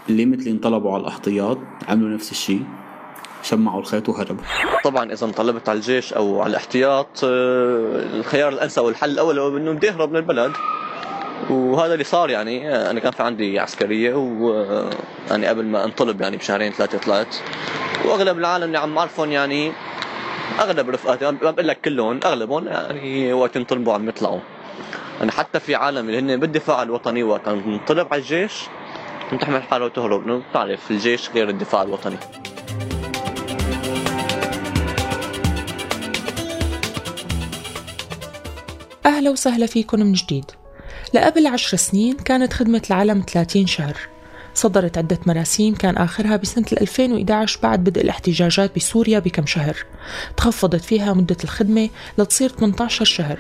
اللي 0.10 0.26
مثلي 0.26 0.52
انطلبوا 0.52 0.92
على 0.92 1.02
الاحتياط 1.02 1.58
عملوا 1.88 2.10
نفس 2.10 2.32
الشيء. 2.32 2.64
شمعوا 3.48 3.80
الخيط 3.80 4.10
وهربوا. 4.10 4.44
طبعا 4.84 5.12
إذا 5.12 5.26
انطلبت 5.26 5.70
على 5.70 5.78
الجيش 5.78 6.14
أو 6.14 6.42
على 6.42 6.50
الاحتياط 6.50 7.24
آه، 7.24 8.04
الخيار 8.14 8.54
الأنسب 8.54 8.84
والحل 8.84 9.10
الأول 9.10 9.40
هو 9.40 9.58
إنه 9.58 9.72
بدي 9.72 9.90
اهرب 9.90 10.12
من 10.12 10.18
البلد. 10.18 10.52
وهذا 11.50 11.94
اللي 11.94 12.04
صار 12.04 12.30
يعني 12.30 12.76
أنا 12.90 13.00
كان 13.00 13.12
في 13.12 13.24
عندي 13.24 13.60
عسكرية 13.60 14.14
و 14.16 14.54
يعني 15.30 15.48
قبل 15.48 15.66
ما 15.66 15.84
انطلب 15.84 16.22
يعني 16.22 16.38
بشهرين 16.38 16.72
ثلاثة 16.72 16.98
طلعت 16.98 17.36
وأغلب 18.06 18.38
العالم 18.38 18.64
اللي 18.64 18.78
عم 18.78 18.98
اعرفهم 18.98 19.32
يعني 19.32 19.72
أغلب 20.60 20.90
رفقاتي 20.90 21.26
ما 21.26 21.52
بقول 21.52 21.68
لك 21.68 21.82
كلهم 21.82 22.20
أغلبهم 22.26 22.68
يعني 22.68 23.34
وقت 23.34 23.56
ينطلبوا 23.56 23.94
عم 23.94 24.10
يطلعوا. 24.10 24.40
يعني 25.20 25.32
حتى 25.32 25.60
في 25.60 25.76
عالم 25.76 26.10
اللي 26.10 26.20
هن 26.20 26.40
بالدفاع 26.40 26.84
الوطني 26.84 27.24
وقت 27.24 27.48
انطلب 27.48 28.08
على 28.12 28.22
الجيش 28.22 28.64
تحمل 29.42 29.64
حاله 29.64 29.86
وتهرب 29.86 30.44
بتعرف 30.50 30.92
الجيش 30.92 31.30
غير 31.30 31.50
الدفاع 31.50 31.82
الوطني. 31.82 32.18
أهلا 39.18 39.30
وسهلا 39.30 39.66
فيكم 39.66 40.00
من 40.00 40.14
جديد. 40.14 40.46
لقبل 41.14 41.48
عشر 41.48 41.78
سنين 41.78 42.14
كانت 42.14 42.54
خدمة 42.54 42.82
العلم 42.90 43.24
30 43.34 43.68
شهر. 43.68 43.98
صدرت 44.54 44.98
عدة 44.98 45.20
مراسيم 45.28 45.76
كان 45.76 45.98
آخرها 45.98 46.36
بسنة 46.36 46.66
2011 46.82 47.60
بعد 47.64 47.84
بدء 47.84 48.02
الاحتجاجات 48.02 48.76
بسوريا 48.76 49.20
بكم 49.20 49.46
شهر. 49.46 49.86
تخفضت 50.38 50.82
فيها 50.82 51.14
مدة 51.14 51.38
الخدمة 51.44 51.90
لتصير 52.18 52.50
18 52.50 53.06
شهر. 53.06 53.40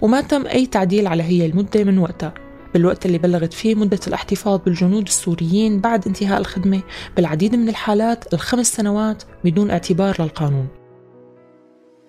وما 0.00 0.20
تم 0.20 0.46
أي 0.46 0.66
تعديل 0.66 1.06
على 1.06 1.22
هي 1.22 1.46
المدة 1.46 1.84
من 1.84 1.98
وقتها. 1.98 2.34
بالوقت 2.74 3.06
اللي 3.06 3.18
بلغت 3.18 3.52
فيه 3.52 3.74
مدة 3.74 4.00
الاحتفاظ 4.06 4.60
بالجنود 4.66 5.06
السوريين 5.06 5.80
بعد 5.80 6.06
انتهاء 6.06 6.40
الخدمة 6.40 6.82
بالعديد 7.16 7.54
من 7.54 7.68
الحالات 7.68 8.34
الخمس 8.34 8.72
سنوات 8.72 9.22
بدون 9.44 9.70
اعتبار 9.70 10.22
للقانون. 10.22 10.79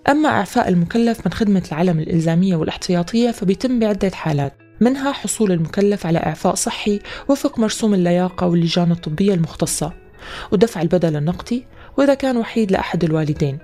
أما 0.10 0.29
إعفاء 0.29 0.70
المكلف 0.70 1.20
من 1.25 1.34
خدمة 1.34 1.63
العلم 1.72 2.00
الإلزامية 2.00 2.55
والاحتياطية 2.55 3.31
فبيتم 3.31 3.79
بعدة 3.79 4.10
حالات 4.10 4.53
منها 4.81 5.12
حصول 5.12 5.51
المكلف 5.51 6.05
على 6.05 6.20
إعفاء 6.20 6.55
صحي 6.55 7.00
وفق 7.29 7.60
مرسوم 7.60 7.93
اللياقة 7.93 8.48
واللجان 8.48 8.91
الطبية 8.91 9.34
المختصة 9.34 9.93
ودفع 10.51 10.81
البدل 10.81 11.15
النقدي 11.15 11.65
وإذا 11.98 12.13
كان 12.13 12.38
وحيد 12.38 12.72
لأحد 12.72 13.03
الوالدين 13.03 13.58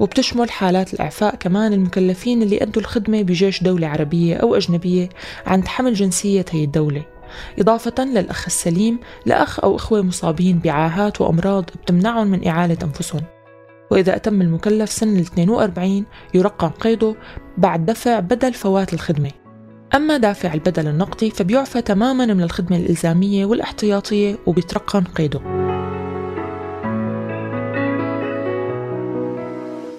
وبتشمل 0.00 0.50
حالات 0.50 0.94
الإعفاء 0.94 1.34
كمان 1.34 1.72
المكلفين 1.72 2.42
اللي 2.42 2.62
أدوا 2.62 2.82
الخدمة 2.82 3.22
بجيش 3.22 3.62
دولة 3.62 3.86
عربية 3.86 4.36
أو 4.36 4.54
أجنبية 4.54 5.08
عند 5.46 5.68
حمل 5.68 5.94
جنسية 5.94 6.44
هي 6.50 6.64
الدولة 6.64 7.04
إضافة 7.58 8.04
للأخ 8.04 8.44
السليم 8.46 8.98
لأخ 9.26 9.60
أو 9.60 9.76
إخوة 9.76 10.02
مصابين 10.02 10.58
بعاهات 10.58 11.20
وأمراض 11.20 11.64
بتمنعهم 11.64 12.26
من 12.26 12.48
إعالة 12.48 12.78
أنفسهم. 12.82 13.39
وإذا 13.90 14.16
أتم 14.16 14.42
المكلف 14.42 14.92
سن 14.92 15.16
ال 15.16 15.20
42 15.20 16.04
يرقم 16.34 16.68
قيده 16.68 17.14
بعد 17.58 17.86
دفع 17.86 18.20
بدل 18.20 18.52
فوات 18.52 18.94
الخدمة. 18.94 19.30
أما 19.94 20.16
دافع 20.16 20.54
البدل 20.54 20.88
النقدي 20.88 21.30
فبيعفى 21.30 21.82
تماما 21.82 22.26
من 22.26 22.42
الخدمة 22.42 22.76
الإلزامية 22.76 23.46
والإحتياطية 23.46 24.38
وبيترقم 24.46 25.04
قيده 25.04 25.59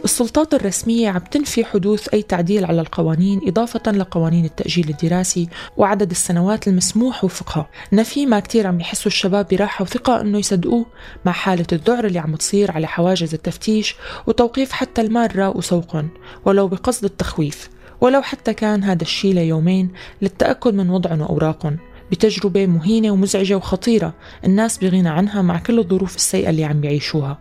السلطات 0.03 0.53
الرسمية 0.53 1.09
عم 1.09 1.19
تنفي 1.19 1.65
حدوث 1.65 2.07
أي 2.13 2.21
تعديل 2.21 2.65
على 2.65 2.81
القوانين 2.81 3.41
إضافة 3.47 3.91
لقوانين 3.91 4.45
التأجيل 4.45 4.89
الدراسي 4.89 5.49
وعدد 5.77 6.11
السنوات 6.11 6.67
المسموح 6.67 7.23
وفقها. 7.23 7.69
نفي 7.93 8.25
ما 8.25 8.39
كتير 8.39 8.67
عم 8.67 8.79
يحسوا 8.79 9.11
الشباب 9.11 9.47
براحة 9.51 9.83
وثقة 9.83 10.21
أنه 10.21 10.37
يصدقوه 10.37 10.85
مع 11.25 11.31
حالة 11.31 11.65
الذعر 11.71 12.05
اللي 12.05 12.19
عم 12.19 12.35
تصير 12.35 12.71
على 12.71 12.87
حواجز 12.87 13.33
التفتيش 13.33 13.95
وتوقيف 14.27 14.71
حتى 14.71 15.01
المارة 15.01 15.57
وسوقهم 15.57 16.09
ولو 16.45 16.67
بقصد 16.67 17.03
التخويف. 17.03 17.69
ولو 18.01 18.21
حتى 18.21 18.53
كان 18.53 18.83
هذا 18.83 19.01
الشيء 19.01 19.33
ليومين 19.33 19.91
للتأكد 20.21 20.73
من 20.73 20.89
وضعهم 20.89 21.21
وأوراقهم. 21.21 21.77
بتجربة 22.11 22.65
مهينة 22.65 23.11
ومزعجة 23.11 23.57
وخطيرة. 23.57 24.13
الناس 24.45 24.77
بغنى 24.77 25.09
عنها 25.09 25.41
مع 25.41 25.59
كل 25.59 25.79
الظروف 25.79 26.15
السيئة 26.15 26.49
اللي 26.49 26.63
عم 26.63 26.81
بيعيشوها. 26.81 27.37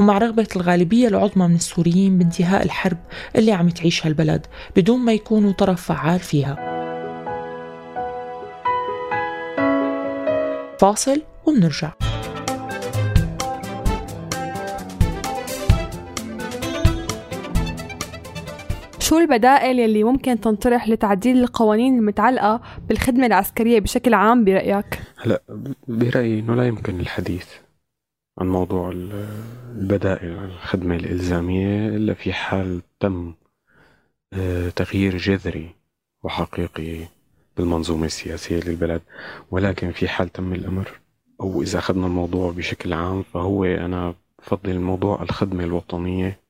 ومع 0.00 0.18
رغبة 0.18 0.48
الغالبية 0.56 1.08
العظمى 1.08 1.48
من 1.48 1.54
السوريين 1.54 2.18
بانتهاء 2.18 2.62
الحرب 2.64 2.98
اللي 3.36 3.52
عم 3.52 3.68
تعيشها 3.68 4.08
البلد 4.08 4.46
بدون 4.76 4.98
ما 5.00 5.12
يكونوا 5.12 5.52
طرف 5.52 5.82
فعال 5.82 6.20
فيها. 6.20 6.72
فاصل 10.80 11.22
ومنرجع 11.46 11.92
شو 19.02 19.18
البدائل 19.18 19.78
يلي 19.78 20.04
ممكن 20.04 20.40
تنطرح 20.40 20.88
لتعديل 20.88 21.38
القوانين 21.38 21.98
المتعلقة 21.98 22.60
بالخدمة 22.88 23.26
العسكرية 23.26 23.80
بشكل 23.80 24.14
عام 24.14 24.44
برأيك؟ 24.44 25.00
هلا 25.18 25.42
برأيي 25.88 26.40
إنه 26.40 26.54
لا 26.54 26.66
يمكن 26.66 27.00
الحديث 27.00 27.46
عن 28.38 28.48
موضوع 28.48 28.90
البدائل 28.90 30.38
عن 30.38 30.44
الخدمة 30.44 30.96
الإلزامية 30.96 31.88
إلا 31.88 32.14
في 32.14 32.32
حال 32.32 32.82
تم 33.00 33.34
آه، 34.32 34.68
تغيير 34.68 35.16
جذري 35.16 35.74
وحقيقي 36.22 37.08
بالمنظومة 37.56 38.06
السياسية 38.06 38.60
للبلد 38.60 39.02
ولكن 39.50 39.92
في 39.92 40.08
حال 40.08 40.28
تم 40.28 40.52
الأمر 40.52 41.00
أو 41.40 41.62
إذا 41.62 41.78
أخذنا 41.78 42.06
الموضوع 42.06 42.50
بشكل 42.50 42.92
عام 42.92 43.22
فهو 43.22 43.64
أنا 43.64 44.14
بفضل 44.38 44.78
موضوع 44.78 45.22
الخدمة 45.22 45.64
الوطنية 45.64 46.40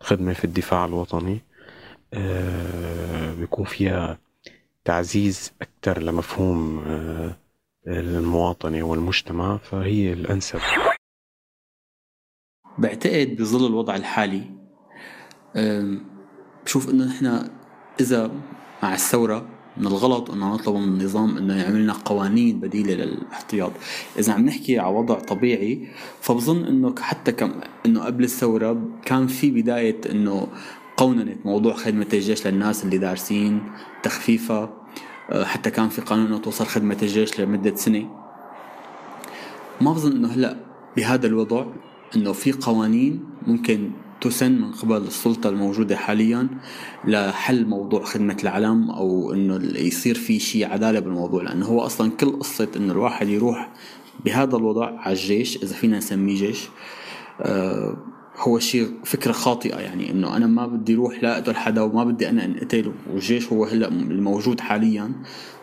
الخدمة 0.00 0.32
في 0.32 0.44
الدفاع 0.44 0.84
الوطني 0.84 1.47
بيكون 3.38 3.64
فيها 3.64 4.18
تعزيز 4.84 5.52
أكثر 5.62 6.02
لمفهوم 6.02 6.78
آه، 6.86 7.36
المواطنة 7.86 8.82
والمجتمع 8.82 9.56
فهي 9.56 10.12
الأنسب. 10.12 10.60
بعتقد 12.78 13.36
بظل 13.36 13.66
الوضع 13.66 13.96
الحالي. 13.96 14.44
بشوف 16.64 16.90
إنه 16.90 17.04
نحن 17.04 17.50
إذا 18.00 18.30
مع 18.82 18.94
الثورة 18.94 19.48
من 19.76 19.86
الغلط 19.86 20.30
إنه 20.30 20.54
نطلب 20.54 20.74
من 20.76 20.82
النظام 20.82 21.36
إنه 21.36 21.62
يعمل 21.62 21.82
لنا 21.82 21.92
قوانين 21.92 22.60
بديلة 22.60 22.94
للاحتياط، 22.94 23.72
إذا 24.18 24.32
عم 24.32 24.44
نحكي 24.46 24.78
على 24.78 24.94
وضع 24.96 25.14
طبيعي 25.18 25.88
فبظن 26.20 26.64
إنه 26.64 26.94
حتى 26.98 27.32
كم 27.32 27.60
إنه 27.86 28.04
قبل 28.04 28.24
الثورة 28.24 28.82
كان 29.04 29.26
في 29.26 29.50
بداية 29.50 30.00
إنه 30.10 30.48
قوننة 30.98 31.36
موضوع 31.44 31.74
خدمة 31.74 32.06
الجيش 32.12 32.46
للناس 32.46 32.84
اللي 32.84 32.98
دارسين 32.98 33.62
تخفيفها 34.02 34.70
أه، 35.30 35.44
حتى 35.44 35.70
كان 35.70 35.88
في 35.88 36.00
قانون 36.00 36.26
إنه 36.26 36.38
توصل 36.38 36.66
خدمة 36.66 36.96
الجيش 37.02 37.40
لمدة 37.40 37.74
سنة. 37.74 38.10
ما 39.80 39.92
بظن 39.92 40.12
إنه 40.12 40.28
هلأ 40.28 40.56
بهذا 40.96 41.26
الوضع 41.26 41.66
إنه 42.16 42.32
في 42.32 42.52
قوانين 42.52 43.24
ممكن 43.46 43.90
تسن 44.20 44.52
من 44.52 44.72
قبل 44.72 44.96
السلطة 44.96 45.48
الموجودة 45.48 45.96
حاليا 45.96 46.48
لحل 47.04 47.66
موضوع 47.66 48.04
خدمة 48.04 48.36
العلم 48.42 48.90
أو 48.90 49.32
إنه 49.32 49.78
يصير 49.78 50.14
في 50.14 50.38
شيء 50.38 50.72
عدالة 50.72 51.00
بالموضوع 51.00 51.42
لأنه 51.42 51.66
هو 51.66 51.80
أصلا 51.80 52.10
كل 52.10 52.38
قصة 52.38 52.68
إنه 52.76 52.92
الواحد 52.92 53.28
يروح 53.28 53.70
بهذا 54.24 54.56
الوضع 54.56 54.98
على 54.98 55.12
الجيش 55.12 55.56
إذا 55.56 55.74
فينا 55.74 55.98
نسميه 55.98 56.36
جيش 56.36 56.68
آه 57.40 57.96
هو 58.38 58.58
شيء 58.58 58.90
فكرة 59.04 59.32
خاطئة 59.32 59.76
يعني 59.76 60.10
إنه 60.10 60.36
أنا 60.36 60.46
ما 60.46 60.66
بدي 60.66 60.94
أروح 60.94 61.22
لا 61.22 61.38
أقتل 61.38 61.56
حدا 61.56 61.82
وما 61.82 62.04
بدي 62.04 62.28
أنا 62.28 62.44
أنقتل. 62.44 62.92
والجيش 63.12 63.52
هو 63.52 63.64
هلأ 63.64 63.88
الموجود 63.88 64.60
حاليا. 64.60 65.12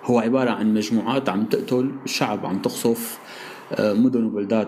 هو 0.04 0.20
عبارة 0.20 0.52
عن 0.52 0.74
مجموعات 0.74 1.30
عم 1.30 1.46
تقتل 1.46 1.92
الشعب 2.06 2.46
عم 2.46 2.60
تقصف 2.60 3.20
آه، 3.74 3.94
مدن 3.94 4.24
وبلدات 4.24 4.68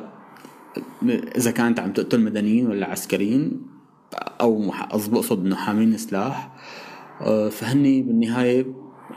إذا 1.37 1.51
كانت 1.51 1.79
عم 1.79 1.91
تقتل 1.91 2.21
مدنيين 2.21 2.67
ولا 2.67 2.87
عسكريين 2.87 3.61
أو 4.41 4.71
بقصد 4.93 5.45
إنه 5.45 5.55
حاملين 5.55 5.97
سلاح. 5.97 6.51
آه، 7.21 7.49
فهني 7.49 8.01
بالنهاية 8.01 8.65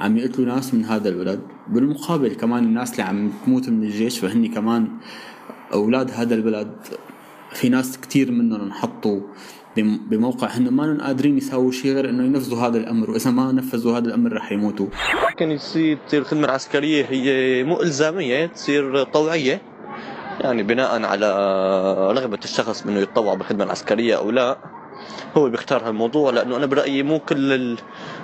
عم 0.00 0.16
يقتلوا 0.16 0.46
ناس 0.46 0.74
من 0.74 0.85
هذا 0.85 1.09
البلد. 1.09 1.40
بالمقابل 1.68 2.35
كمان 2.35 2.64
الناس 2.64 2.92
اللي 2.92 3.03
عم 3.03 3.31
تموت 3.46 3.68
من 3.68 3.83
الجيش 3.83 4.18
فهني 4.18 4.48
كمان 4.48 4.88
أولاد 5.72 6.11
هذا 6.11 6.35
البلد 6.35 6.72
في 7.52 7.68
ناس 7.68 7.98
كتير 7.98 8.32
منهم 8.32 8.60
انحطوا 8.60 9.20
بموقع 9.76 10.48
هن 10.48 10.68
ما 10.68 10.98
قادرين 11.06 11.38
يساووا 11.38 11.72
شيء 11.72 11.94
غير 11.94 12.10
إنه 12.10 12.24
ينفذوا 12.24 12.58
هذا 12.58 12.78
الأمر 12.78 13.10
وإذا 13.10 13.30
ما 13.30 13.52
نفذوا 13.52 13.98
هذا 13.98 14.08
الأمر 14.08 14.32
رح 14.32 14.52
يموتوا. 14.52 14.86
ممكن 15.30 15.50
يصير 15.50 15.98
تصير 16.06 16.20
الخدمه 16.20 16.44
العسكريه 16.44 17.06
هي 17.10 17.64
مو 17.64 17.82
إلزامية 17.82 18.46
تصير 18.46 19.02
طوعية 19.04 19.62
يعني 20.40 20.62
بناء 20.62 21.02
على 21.02 21.26
رغبة 22.16 22.38
الشخص 22.44 22.86
انه 22.86 23.00
يتطوع 23.00 23.34
بالخدمة 23.34 23.64
العسكرية 23.64 24.16
أو 24.16 24.30
لا 24.30 24.58
هو 25.36 25.48
بيختار 25.48 25.88
هالموضوع 25.88 26.30
لأنه 26.30 26.56
أنا 26.56 26.66
برأيي 26.66 27.02
مو 27.02 27.18
كل 27.18 27.52
ال... 27.52 27.78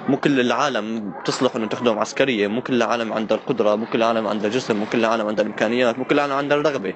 مو 0.09 0.17
كل 0.17 0.41
العالم 0.41 1.13
بتصلح 1.21 1.57
إنه 1.57 1.67
تخدم 1.67 1.99
عسكرية 1.99 2.49
مو 2.49 2.63
كل 2.63 2.75
العالم 2.75 3.13
عندها 3.13 3.37
القدرة 3.37 3.75
مو 3.75 3.87
كل 3.87 3.99
العالم 3.99 4.27
عندها 4.27 4.51
جسم 4.51 4.77
مو 4.77 4.87
كل 4.93 4.99
العالم 4.99 5.27
عندها 5.27 5.45
الإمكانيات 5.45 5.99
مو 5.99 6.05
كل 6.05 6.15
العالم 6.15 6.33
عندها 6.33 6.59
الرغبة. 6.59 6.95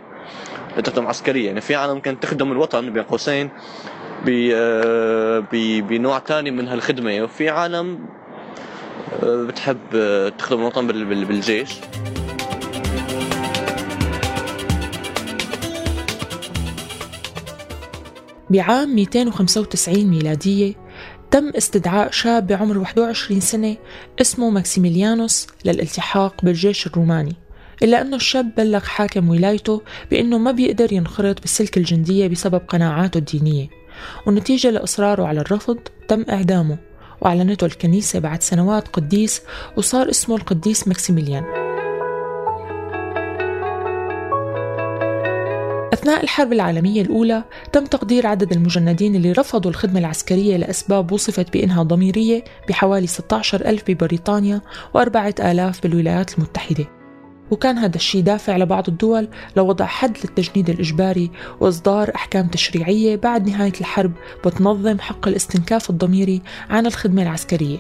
لتخدم 0.78 1.06
عسكرية. 1.06 1.46
يعني 1.46 1.60
في 1.60 1.74
عالم 1.74 1.94
ممكن 1.94 2.20
تخدم 2.20 2.52
الوطن 2.52 2.92
بين 2.92 3.02
قوسين 3.02 3.50
بنوع 5.80 6.18
ثاني 6.18 6.50
من 6.50 6.68
هالخدمة. 6.68 7.22
وفي 7.22 7.48
عالم 7.48 7.98
آه، 9.22 9.44
بتحب 9.44 9.78
تخدم 10.38 10.60
الوطن 10.60 10.86
بالجيش. 10.86 11.70
بعام 18.50 18.94
295 18.94 20.06
ميلادية 20.06 20.74
تم 21.30 21.48
استدعاء 21.56 22.10
شاب 22.10 22.46
بعمر 22.46 22.78
21 22.78 23.40
سنة 23.40 23.76
اسمه 24.20 24.50
ماكسيميليانوس 24.50 25.46
للالتحاق 25.64 26.44
بالجيش 26.44 26.86
الروماني. 26.86 27.36
إلا 27.82 28.00
أنه 28.00 28.16
الشاب 28.16 28.54
بلغ 28.54 28.80
حاكم 28.80 29.28
ولايته 29.28 29.82
بأنه 30.10 30.38
ما 30.38 30.50
بيقدر 30.52 30.92
ينخرط 30.92 31.40
بالسلك 31.40 31.76
الجندية 31.76 32.28
بسبب 32.28 32.62
قناعاته 32.68 33.18
الدينية. 33.18 33.68
ونتيجة 34.26 34.70
لإصراره 34.70 35.26
على 35.26 35.40
الرفض 35.40 35.78
تم 36.08 36.24
إعدامه 36.30 36.78
وأعلنته 37.20 37.64
الكنيسة 37.64 38.18
بعد 38.18 38.42
سنوات 38.42 38.88
قديس 38.88 39.42
وصار 39.76 40.10
اسمه 40.10 40.36
القديس 40.36 40.88
ماكسيميليان. 40.88 41.44
وأثناء 46.00 46.22
الحرب 46.22 46.52
العالمية 46.52 47.02
الأولى 47.02 47.44
تم 47.72 47.84
تقدير 47.86 48.26
عدد 48.26 48.52
المجندين 48.52 49.14
اللي 49.14 49.32
رفضوا 49.32 49.70
الخدمة 49.70 50.00
العسكرية 50.00 50.56
لأسباب 50.56 51.12
وصفت 51.12 51.52
بأنها 51.52 51.82
ضميرية 51.82 52.44
بحوالي 52.68 53.06
16 53.06 53.66
ألف 53.66 53.82
ببريطانيا 53.88 54.60
و4 54.96 55.40
آلاف 55.40 55.82
بالولايات 55.82 56.38
المتحدة. 56.38 56.99
وكان 57.50 57.78
هذا 57.78 57.96
الشيء 57.96 58.22
دافع 58.22 58.56
لبعض 58.56 58.88
الدول 58.88 59.28
لوضع 59.56 59.86
حد 59.86 60.16
للتجنيد 60.24 60.70
الإجباري 60.70 61.30
وإصدار 61.60 62.12
أحكام 62.14 62.48
تشريعية 62.48 63.16
بعد 63.16 63.48
نهاية 63.48 63.72
الحرب 63.80 64.12
بتنظم 64.46 64.98
حق 64.98 65.28
الاستنكاف 65.28 65.90
الضميري 65.90 66.42
عن 66.70 66.86
الخدمة 66.86 67.22
العسكرية. 67.22 67.78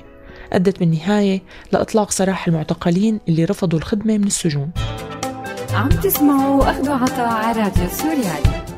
أدت 0.52 0.78
بالنهاية 0.78 1.42
لإطلاق 1.72 2.10
سراح 2.10 2.48
المعتقلين 2.48 3.20
اللي 3.28 3.44
رفضوا 3.44 3.78
الخدمة 3.78 4.18
من 4.18 4.26
السجون. 4.26 4.70
عم 5.74 5.88
تسمعوا 5.88 6.70
أخذ 6.70 6.90
عطاء 6.90 7.28
على 7.28 7.62
راديو 7.62 7.88
سوريالي. 7.88 8.69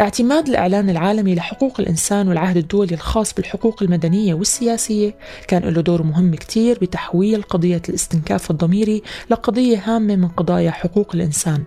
اعتماد 0.00 0.48
الإعلان 0.48 0.90
العالمي 0.90 1.34
لحقوق 1.34 1.80
الإنسان 1.80 2.28
والعهد 2.28 2.56
الدولي 2.56 2.94
الخاص 2.94 3.34
بالحقوق 3.34 3.82
المدنية 3.82 4.34
والسياسية 4.34 5.14
كان 5.48 5.62
له 5.62 5.80
دور 5.80 6.02
مهم 6.02 6.34
كتير 6.34 6.78
بتحويل 6.82 7.42
قضية 7.42 7.82
الاستنكاف 7.88 8.50
الضميري 8.50 9.02
لقضية 9.30 9.78
هامة 9.84 10.16
من 10.16 10.28
قضايا 10.28 10.70
حقوق 10.70 11.14
الإنسان. 11.14 11.64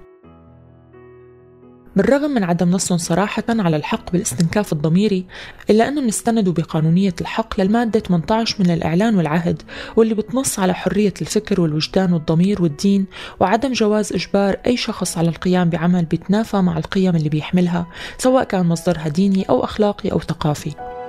بالرغم 1.96 2.32
من 2.32 2.44
عدم 2.44 2.70
نصهم 2.70 2.98
صراحة 2.98 3.44
على 3.50 3.76
الحق 3.76 4.12
بالاستنكاف 4.12 4.74
الضميري 4.74 5.26
إلا 5.70 5.88
أنهم 5.88 6.08
استندوا 6.08 6.54
بقانونية 6.54 7.14
الحق 7.22 7.62
للمادة 7.62 8.00
18 8.00 8.56
من 8.60 8.72
الإعلان 8.72 9.16
والعهد 9.16 9.62
واللي 9.96 10.14
بتنص 10.14 10.60
على 10.60 10.74
حرية 10.74 11.14
الفكر 11.22 11.62
والوجدان 11.62 12.14
والضمير 12.14 12.62
والدين 12.62 13.06
وعدم 13.40 13.72
جواز 13.72 14.14
إجبار 14.14 14.58
أي 14.66 14.78
شخص 14.78 15.18
على 15.18 15.30
القيام 15.30 15.70
بعمل 15.70 16.06
بيتنافى 16.06 16.58
مع 16.58 16.78
القيم 16.78 17.16
اللي 17.16 17.30
بيحملها 17.30 17.88
سواء 18.18 18.44
كان 18.44 18.66
مصدرها 18.66 19.08
ديني 19.08 19.46
أو 19.50 19.64
أخلاقي 19.64 20.12
أو 20.12 20.20
ثقافي. 20.20 21.01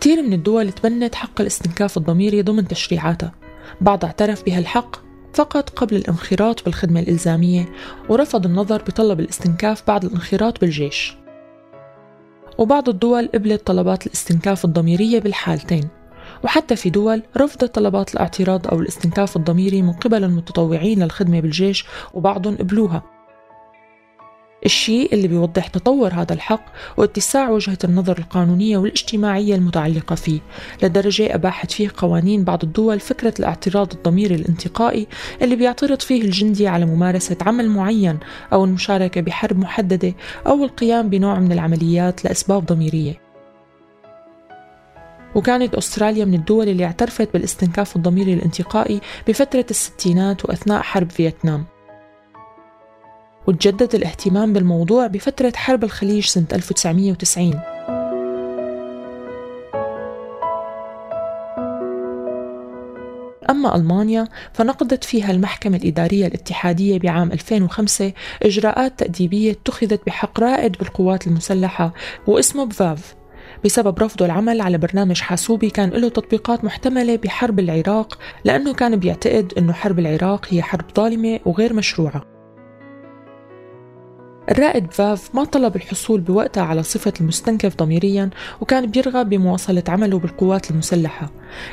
كثير 0.00 0.22
من 0.22 0.32
الدول 0.32 0.72
تبنت 0.72 1.14
حق 1.14 1.40
الاستنكاف 1.40 1.96
الضميري 1.96 2.42
ضمن 2.42 2.68
تشريعاتها. 2.68 3.32
بعض 3.80 4.04
اعترف 4.04 4.44
بهالحق 4.44 4.96
فقط 5.34 5.70
قبل 5.70 5.96
الانخراط 5.96 6.64
بالخدمة 6.64 7.00
الإلزامية 7.00 7.68
ورفض 8.08 8.46
النظر 8.46 8.82
بطلب 8.82 9.20
الاستنكاف 9.20 9.86
بعد 9.86 10.04
الانخراط 10.04 10.60
بالجيش. 10.60 11.16
وبعض 12.58 12.88
الدول 12.88 13.28
قبلت 13.34 13.66
طلبات 13.66 14.06
الاستنكاف 14.06 14.64
الضميرية 14.64 15.18
بالحالتين. 15.18 15.88
وحتى 16.44 16.76
في 16.76 16.90
دول 16.90 17.22
رفضت 17.36 17.74
طلبات 17.74 18.14
الاعتراض 18.14 18.66
أو 18.66 18.80
الاستنكاف 18.80 19.36
الضميري 19.36 19.82
من 19.82 19.92
قبل 19.92 20.24
المتطوعين 20.24 21.02
للخدمة 21.02 21.40
بالجيش 21.40 21.84
وبعضهم 22.14 22.56
قبلوها. 22.56 23.17
الشيء 24.64 25.14
اللي 25.14 25.28
بيوضح 25.28 25.66
تطور 25.66 26.14
هذا 26.14 26.32
الحق 26.34 26.64
واتساع 26.96 27.50
وجهة 27.50 27.78
النظر 27.84 28.18
القانونية 28.18 28.78
والاجتماعية 28.78 29.54
المتعلقة 29.54 30.14
فيه 30.14 30.40
لدرجة 30.82 31.34
أباحت 31.34 31.70
فيه 31.72 31.90
قوانين 31.96 32.44
بعض 32.44 32.64
الدول 32.64 33.00
فكرة 33.00 33.34
الاعتراض 33.38 33.92
الضميري 33.92 34.34
الانتقائي 34.34 35.06
اللي 35.42 35.56
بيعترض 35.56 36.00
فيه 36.00 36.22
الجندي 36.22 36.68
على 36.68 36.86
ممارسة 36.86 37.36
عمل 37.46 37.68
معين 37.68 38.18
أو 38.52 38.64
المشاركة 38.64 39.20
بحرب 39.20 39.58
محددة 39.58 40.14
أو 40.46 40.64
القيام 40.64 41.08
بنوع 41.08 41.38
من 41.38 41.52
العمليات 41.52 42.24
لأسباب 42.24 42.66
ضميرية. 42.66 43.20
وكانت 45.34 45.74
أستراليا 45.74 46.24
من 46.24 46.34
الدول 46.34 46.68
اللي 46.68 46.84
اعترفت 46.84 47.32
بالاستنكاف 47.32 47.96
الضميري 47.96 48.34
الانتقائي 48.34 49.00
بفترة 49.28 49.66
الستينات 49.70 50.44
وأثناء 50.44 50.82
حرب 50.82 51.10
فيتنام. 51.10 51.64
وتجدد 53.48 53.94
الاهتمام 53.94 54.52
بالموضوع 54.52 55.06
بفترة 55.06 55.52
حرب 55.56 55.84
الخليج 55.84 56.24
سنة 56.24 56.46
1990 56.52 57.60
أما 63.50 63.76
ألمانيا 63.76 64.28
فنقضت 64.52 65.04
فيها 65.04 65.30
المحكمة 65.30 65.76
الإدارية 65.76 66.26
الاتحادية 66.26 66.98
بعام 66.98 67.32
2005 67.32 68.12
إجراءات 68.42 68.98
تأديبية 68.98 69.52
اتخذت 69.52 70.06
بحق 70.06 70.40
رائد 70.40 70.76
بالقوات 70.78 71.26
المسلحة 71.26 71.94
واسمه 72.26 72.64
بفاف 72.64 73.14
بسبب 73.64 73.98
رفضه 73.98 74.26
العمل 74.26 74.60
على 74.60 74.78
برنامج 74.78 75.20
حاسوبي 75.20 75.70
كان 75.70 75.90
له 75.90 76.08
تطبيقات 76.08 76.64
محتملة 76.64 77.16
بحرب 77.16 77.58
العراق 77.58 78.18
لأنه 78.44 78.74
كان 78.74 78.96
بيعتقد 78.96 79.52
أنه 79.58 79.72
حرب 79.72 79.98
العراق 79.98 80.46
هي 80.50 80.62
حرب 80.62 80.84
ظالمة 80.96 81.40
وغير 81.44 81.72
مشروعة. 81.72 82.37
الرائد 84.50 84.92
فاف 84.92 85.34
ما 85.34 85.44
طلب 85.44 85.76
الحصول 85.76 86.20
بوقتها 86.20 86.62
على 86.62 86.82
صفة 86.82 87.12
المستنكف 87.20 87.76
ضميريا 87.76 88.30
وكان 88.60 88.86
بيرغب 88.86 89.28
بمواصلة 89.28 89.82
عمله 89.88 90.18
بالقوات 90.18 90.70
المسلحة 90.70 91.30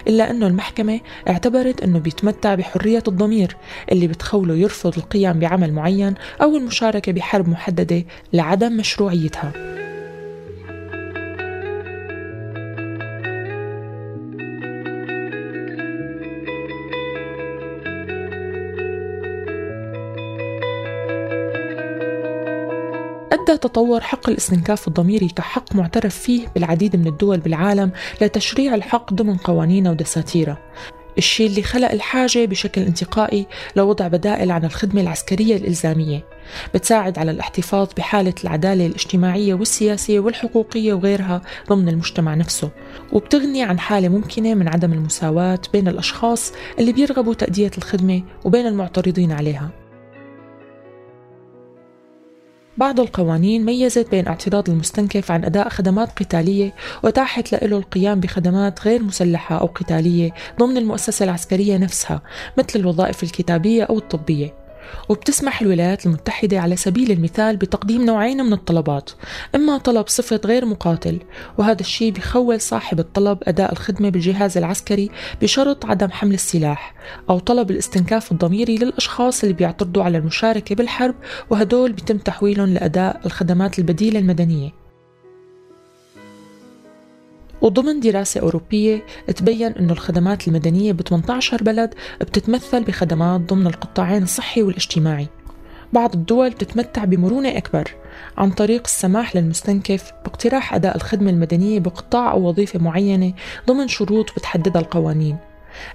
إلا 0.07 0.31
أنه 0.31 0.47
المحكمة 0.47 0.99
اعتبرت 1.29 1.83
أنه 1.83 1.99
بيتمتع 1.99 2.55
بحرية 2.55 3.03
الضمير 3.07 3.55
اللي 3.91 4.07
بتخوله 4.07 4.55
يرفض 4.55 4.97
القيام 4.97 5.39
بعمل 5.39 5.73
معين 5.73 6.13
أو 6.41 6.57
المشاركة 6.57 7.11
بحرب 7.11 7.49
محددة 7.49 8.03
لعدم 8.33 8.77
مشروعيتها. 8.77 9.51
أدى 23.49 23.58
تطور 23.58 24.01
حق 24.01 24.29
الاستنكاف 24.29 24.88
الضميري 24.88 25.27
كحق 25.27 25.75
معترف 25.75 26.15
فيه 26.15 26.47
بالعديد 26.55 26.95
من 26.95 27.08
الدول 27.08 27.39
بالعالم 27.39 27.91
لتشريع 28.21 28.75
الحق 28.75 29.13
ضمن 29.13 29.38
قوانينها 29.38 29.91
ودساتيرها 29.91 30.58
الشيء 31.17 31.47
اللي 31.47 31.63
خلق 31.63 31.91
الحاجة 31.91 32.45
بشكل 32.45 32.81
انتقائي 32.81 33.45
لوضع 33.75 34.08
بدائل 34.08 34.51
عن 34.51 34.65
الخدمة 34.65 35.01
العسكرية 35.01 35.55
الإلزامية 35.55 36.25
بتساعد 36.73 37.19
على 37.19 37.31
الاحتفاظ 37.31 37.88
بحالة 37.97 38.34
العدالة 38.43 38.86
الاجتماعية 38.86 39.53
والسياسية 39.53 40.19
والحقوقية 40.19 40.93
وغيرها 40.93 41.41
ضمن 41.69 41.89
المجتمع 41.89 42.36
نفسه. 42.36 42.69
وبتغني 43.13 43.63
عن 43.63 43.79
حالة 43.79 44.10
ممكنة 44.10 44.53
من 44.53 44.67
عدم 44.67 44.93
المساواة 44.93 45.60
بين 45.73 45.88
الأشخاص 45.88 46.53
اللي 46.79 46.93
بيرغبوا 46.93 47.34
تأدية 47.34 47.71
الخدمة 47.77 48.23
وبين 48.45 48.67
المعترضين 48.67 49.31
عليها. 49.31 49.85
بعض 52.77 52.99
القوانين 52.99 53.65
ميزت 53.65 54.11
بين 54.11 54.27
اعتراض 54.27 54.69
المستنكف 54.69 55.31
عن 55.31 55.45
أداء 55.45 55.69
خدمات 55.69 56.19
قتالية 56.19 56.73
وتاحت 57.03 57.51
له 57.51 57.77
القيام 57.77 58.19
بخدمات 58.19 58.88
غير 58.88 59.03
مسلحة 59.03 59.57
أو 59.57 59.65
قتالية 59.65 60.31
ضمن 60.59 60.77
المؤسسة 60.77 61.23
العسكرية 61.23 61.77
نفسها 61.77 62.21
مثل 62.57 62.79
الوظائف 62.79 63.23
الكتابية 63.23 63.83
أو 63.83 63.97
الطبية. 63.97 64.64
وبتسمح 65.10 65.62
الولايات 65.62 66.06
المتحدة 66.06 66.60
على 66.60 66.76
سبيل 66.76 67.12
المثال 67.12 67.58
بتقديم 67.58 68.06
نوعين 68.06 68.45
من 68.45 68.54
الطلبات 68.54 69.10
إما 69.56 69.78
طلب 69.78 70.08
صفة 70.08 70.41
غير 70.45 70.65
مقاتل 70.65 71.19
وهذا 71.58 71.82
الشيء 71.82 72.12
بخول 72.12 72.62
صاحب 72.62 73.00
الطلب 73.00 73.38
أداء 73.43 73.71
الخدمة 73.71 74.10
بالجهاز 74.10 74.58
العسكري 74.58 75.10
بشرط 75.41 75.86
عدم 75.86 76.12
حمل 76.12 76.34
السلاح 76.34 76.93
أو 77.30 77.39
طلب 77.39 77.71
الاستنكاف 77.71 78.32
الضميري 78.32 78.78
للأشخاص 78.78 79.43
اللي 79.43 79.56
بيعترضوا 79.56 80.04
على 80.04 80.17
المشاركة 80.17 80.76
بالحرب 80.76 81.15
وهدول 81.50 81.91
بيتم 81.91 82.17
تحويلهم 82.17 82.74
لأداء 82.74 83.21
الخدمات 83.26 83.80
البديلة 83.80 84.19
المدنية. 84.19 84.85
وضمن 87.61 87.99
دراسة 87.99 88.41
أوروبية 88.41 89.05
تبين 89.35 89.71
أن 89.71 89.89
الخدمات 89.89 90.47
المدنية 90.47 90.91
ب 90.91 91.01
18 91.01 91.63
بلد 91.63 91.93
بتتمثل 92.21 92.83
بخدمات 92.83 93.41
ضمن 93.41 93.67
القطاعين 93.67 94.23
الصحي 94.23 94.63
والاجتماعي. 94.63 95.27
بعض 95.93 96.13
الدول 96.13 96.49
بتتمتع 96.49 97.03
بمرونة 97.03 97.57
أكبر 97.57 97.91
عن 98.37 98.51
طريق 98.51 98.81
السماح 98.85 99.35
للمستنكف 99.35 100.11
باقتراح 100.25 100.73
أداء 100.73 100.95
الخدمة 100.95 101.29
المدنية 101.29 101.79
بقطاع 101.79 102.31
أو 102.31 102.47
وظيفة 102.47 102.79
معينة 102.79 103.33
ضمن 103.67 103.87
شروط 103.87 104.31
بتحددها 104.35 104.81
القوانين. 104.81 105.37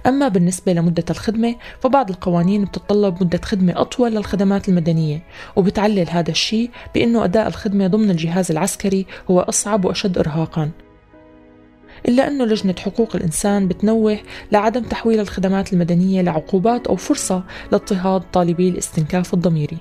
أما 0.05 0.27
بالنسبة 0.27 0.73
لمدة 0.73 1.05
الخدمة 1.09 1.55
فبعض 1.79 2.09
القوانين 2.09 2.65
بتتطلب 2.65 3.23
مدة 3.23 3.39
خدمة 3.43 3.81
أطول 3.81 4.11
للخدمات 4.11 4.69
المدنية 4.69 5.23
وبتعلل 5.55 6.09
هذا 6.09 6.31
الشيء 6.31 6.69
بأنه 6.95 7.23
أداء 7.23 7.47
الخدمة 7.47 7.87
ضمن 7.87 8.11
الجهاز 8.11 8.51
العسكري 8.51 9.05
هو 9.31 9.39
أصعب 9.39 9.85
وأشد 9.85 10.17
إرهاقاً. 10.17 10.71
إلا 12.07 12.27
أنه 12.27 12.45
لجنة 12.45 12.75
حقوق 12.79 13.15
الإنسان 13.15 13.67
بتنوه 13.67 14.17
لعدم 14.51 14.83
تحويل 14.83 15.19
الخدمات 15.19 15.73
المدنية 15.73 16.21
لعقوبات 16.21 16.87
أو 16.87 16.95
فرصة 16.95 17.43
لاضطهاد 17.71 18.21
طالبي 18.33 18.69
الاستنكاف 18.69 19.33
الضميري. 19.33 19.77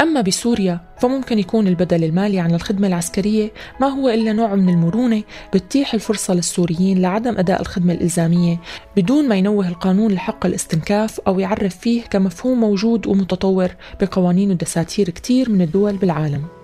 أما 0.00 0.20
بسوريا 0.20 0.80
فممكن 1.00 1.38
يكون 1.38 1.68
البدل 1.68 2.04
المالي 2.04 2.40
عن 2.40 2.54
الخدمة 2.54 2.88
العسكرية 2.88 3.52
ما 3.80 3.86
هو 3.86 4.08
إلا 4.08 4.32
نوع 4.32 4.54
من 4.54 4.68
المرونة 4.68 5.22
بتتيح 5.54 5.94
الفرصة 5.94 6.34
للسوريين 6.34 7.02
لعدم 7.02 7.38
أداء 7.38 7.60
الخدمة 7.60 7.92
الإلزامية 7.92 8.60
بدون 8.96 9.28
ما 9.28 9.36
ينوه 9.36 9.68
القانون 9.68 10.12
لحق 10.12 10.46
الاستنكاف 10.46 11.20
أو 11.20 11.40
يعرف 11.40 11.76
فيه 11.76 12.02
كمفهوم 12.02 12.60
موجود 12.60 13.06
ومتطور 13.06 13.68
بقوانين 14.00 14.50
ودساتير 14.50 15.10
كتير 15.10 15.50
من 15.50 15.62
الدول 15.62 15.96
بالعالم. 15.96 16.55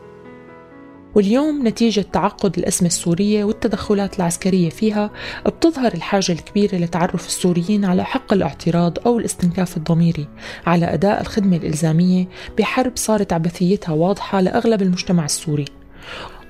واليوم 1.15 1.69
نتيجة 1.69 2.05
تعقد 2.13 2.59
الأزمة 2.59 2.89
السورية 2.89 3.45
والتدخلات 3.45 4.17
العسكرية 4.17 4.71
فيها 4.71 5.11
بتظهر 5.47 5.93
الحاجة 5.95 6.33
الكبيرة 6.33 6.77
لتعرف 6.77 7.27
السوريين 7.27 7.85
على 7.85 8.05
حق 8.05 8.33
الاعتراض 8.33 8.99
أو 9.07 9.19
الاستنكاف 9.19 9.77
الضميري 9.77 10.29
على 10.67 10.95
أداء 10.95 11.21
الخدمة 11.21 11.57
الإلزامية 11.57 12.29
بحرب 12.59 12.93
صارت 12.95 13.33
عبثيتها 13.33 13.93
واضحة 13.93 14.41
لأغلب 14.41 14.83
المجتمع 14.83 15.25
السوري. 15.25 15.65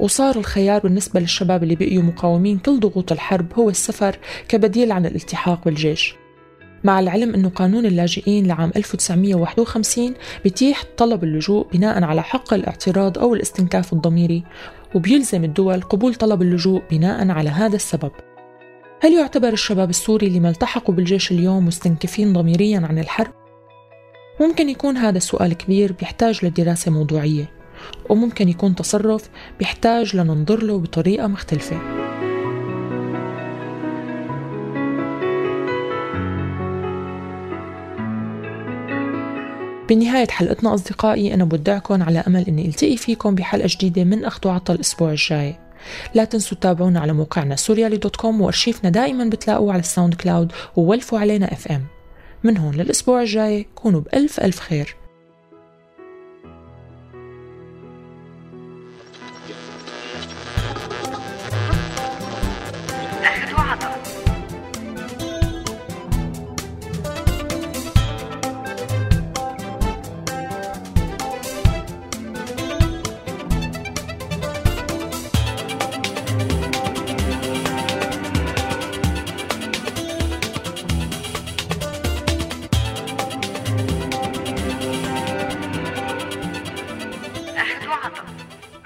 وصار 0.01 0.37
الخيار 0.37 0.81
بالنسبة 0.81 1.21
للشباب 1.21 1.63
اللي 1.63 1.75
بقيوا 1.75 2.03
مقاومين 2.03 2.59
كل 2.59 2.81
ضغوط 2.81 3.13
الحرب 3.13 3.47
هو 3.55 3.71
السفر 3.71 4.19
كبديل 4.49 4.93
عن 4.93 5.07
الالتحاق 5.07 5.65
بالجيش. 5.65 6.22
مع 6.85 7.01
العلم 7.01 7.35
أنه 7.35 7.49
قانون 7.49 7.87
اللاجئين 7.87 8.47
لعام 8.47 8.73
1951 8.77 10.15
بيتيح 10.45 10.85
طلب 10.97 11.25
اللجوء 11.25 11.67
بناء 11.73 12.05
على 12.05 12.23
حق 12.23 12.55
الاعتراض 12.55 13.19
أو 13.19 13.35
الاستنكاف 13.35 13.93
الضميري 13.93 14.43
وبيلزم 14.95 15.45
الدول 15.45 15.81
قبول 15.81 16.15
طلب 16.15 16.43
اللجوء 16.43 16.83
بناء 16.91 17.31
على 17.31 17.51
هذا 17.51 17.77
السبب 17.77 18.13
هل 19.01 19.13
يعتبر 19.13 19.49
الشباب 19.53 19.91
السوري 19.91 20.27
اللي 20.27 20.41
ما 20.41 20.49
التحقوا 20.51 20.95
بالجيش 20.95 21.33
اليوم 21.33 21.67
مستنكفين 21.67 22.33
ضميريا 22.33 22.81
عن 22.81 22.99
الحرب؟ 22.99 23.33
ممكن 24.41 24.69
يكون 24.69 24.97
هذا 24.97 25.19
سؤال 25.19 25.53
كبير 25.53 25.93
بيحتاج 25.93 26.45
لدراسة 26.45 26.93
موضوعية 26.93 27.51
وممكن 28.09 28.49
يكون 28.49 28.75
تصرف 28.75 29.31
بيحتاج 29.59 30.17
لننظر 30.17 30.63
له 30.63 30.79
بطريقة 30.79 31.27
مختلفة 31.27 31.77
بنهاية 39.89 40.29
حلقتنا 40.29 40.75
أصدقائي 40.75 41.35
أنا 41.35 41.45
بودعكم 41.45 42.03
على 42.03 42.19
أمل 42.19 42.45
أني 42.49 42.67
ألتقي 42.67 42.97
فيكم 42.97 43.35
بحلقة 43.35 43.69
جديدة 43.71 44.05
من 44.05 44.25
أخد 44.25 44.49
وعطا 44.49 44.73
الأسبوع 44.73 45.11
الجاي. 45.11 45.57
لا 46.15 46.25
تنسوا 46.25 46.57
تتابعونا 46.57 47.01
على 47.01 47.13
موقعنا 47.13 47.57
سوريالي 47.57 47.97
dot 47.97 48.17
com 48.17 48.41
وأرشيفنا 48.41 48.91
دائما 48.91 49.25
بتلاقوه 49.25 49.73
على 49.73 49.81
ال 49.81 50.15
SoundCloud 50.15 50.53
وولفوا 50.77 51.19
علينا 51.19 51.53
FM 51.53 51.85
من 52.45 52.59
هون 52.59 52.75
للأسبوع 52.75 53.23
الجاي 53.23 53.67
كونوا 53.75 54.01
بألف 54.01 54.41
ألف 54.41 54.61
خير. 54.61 54.97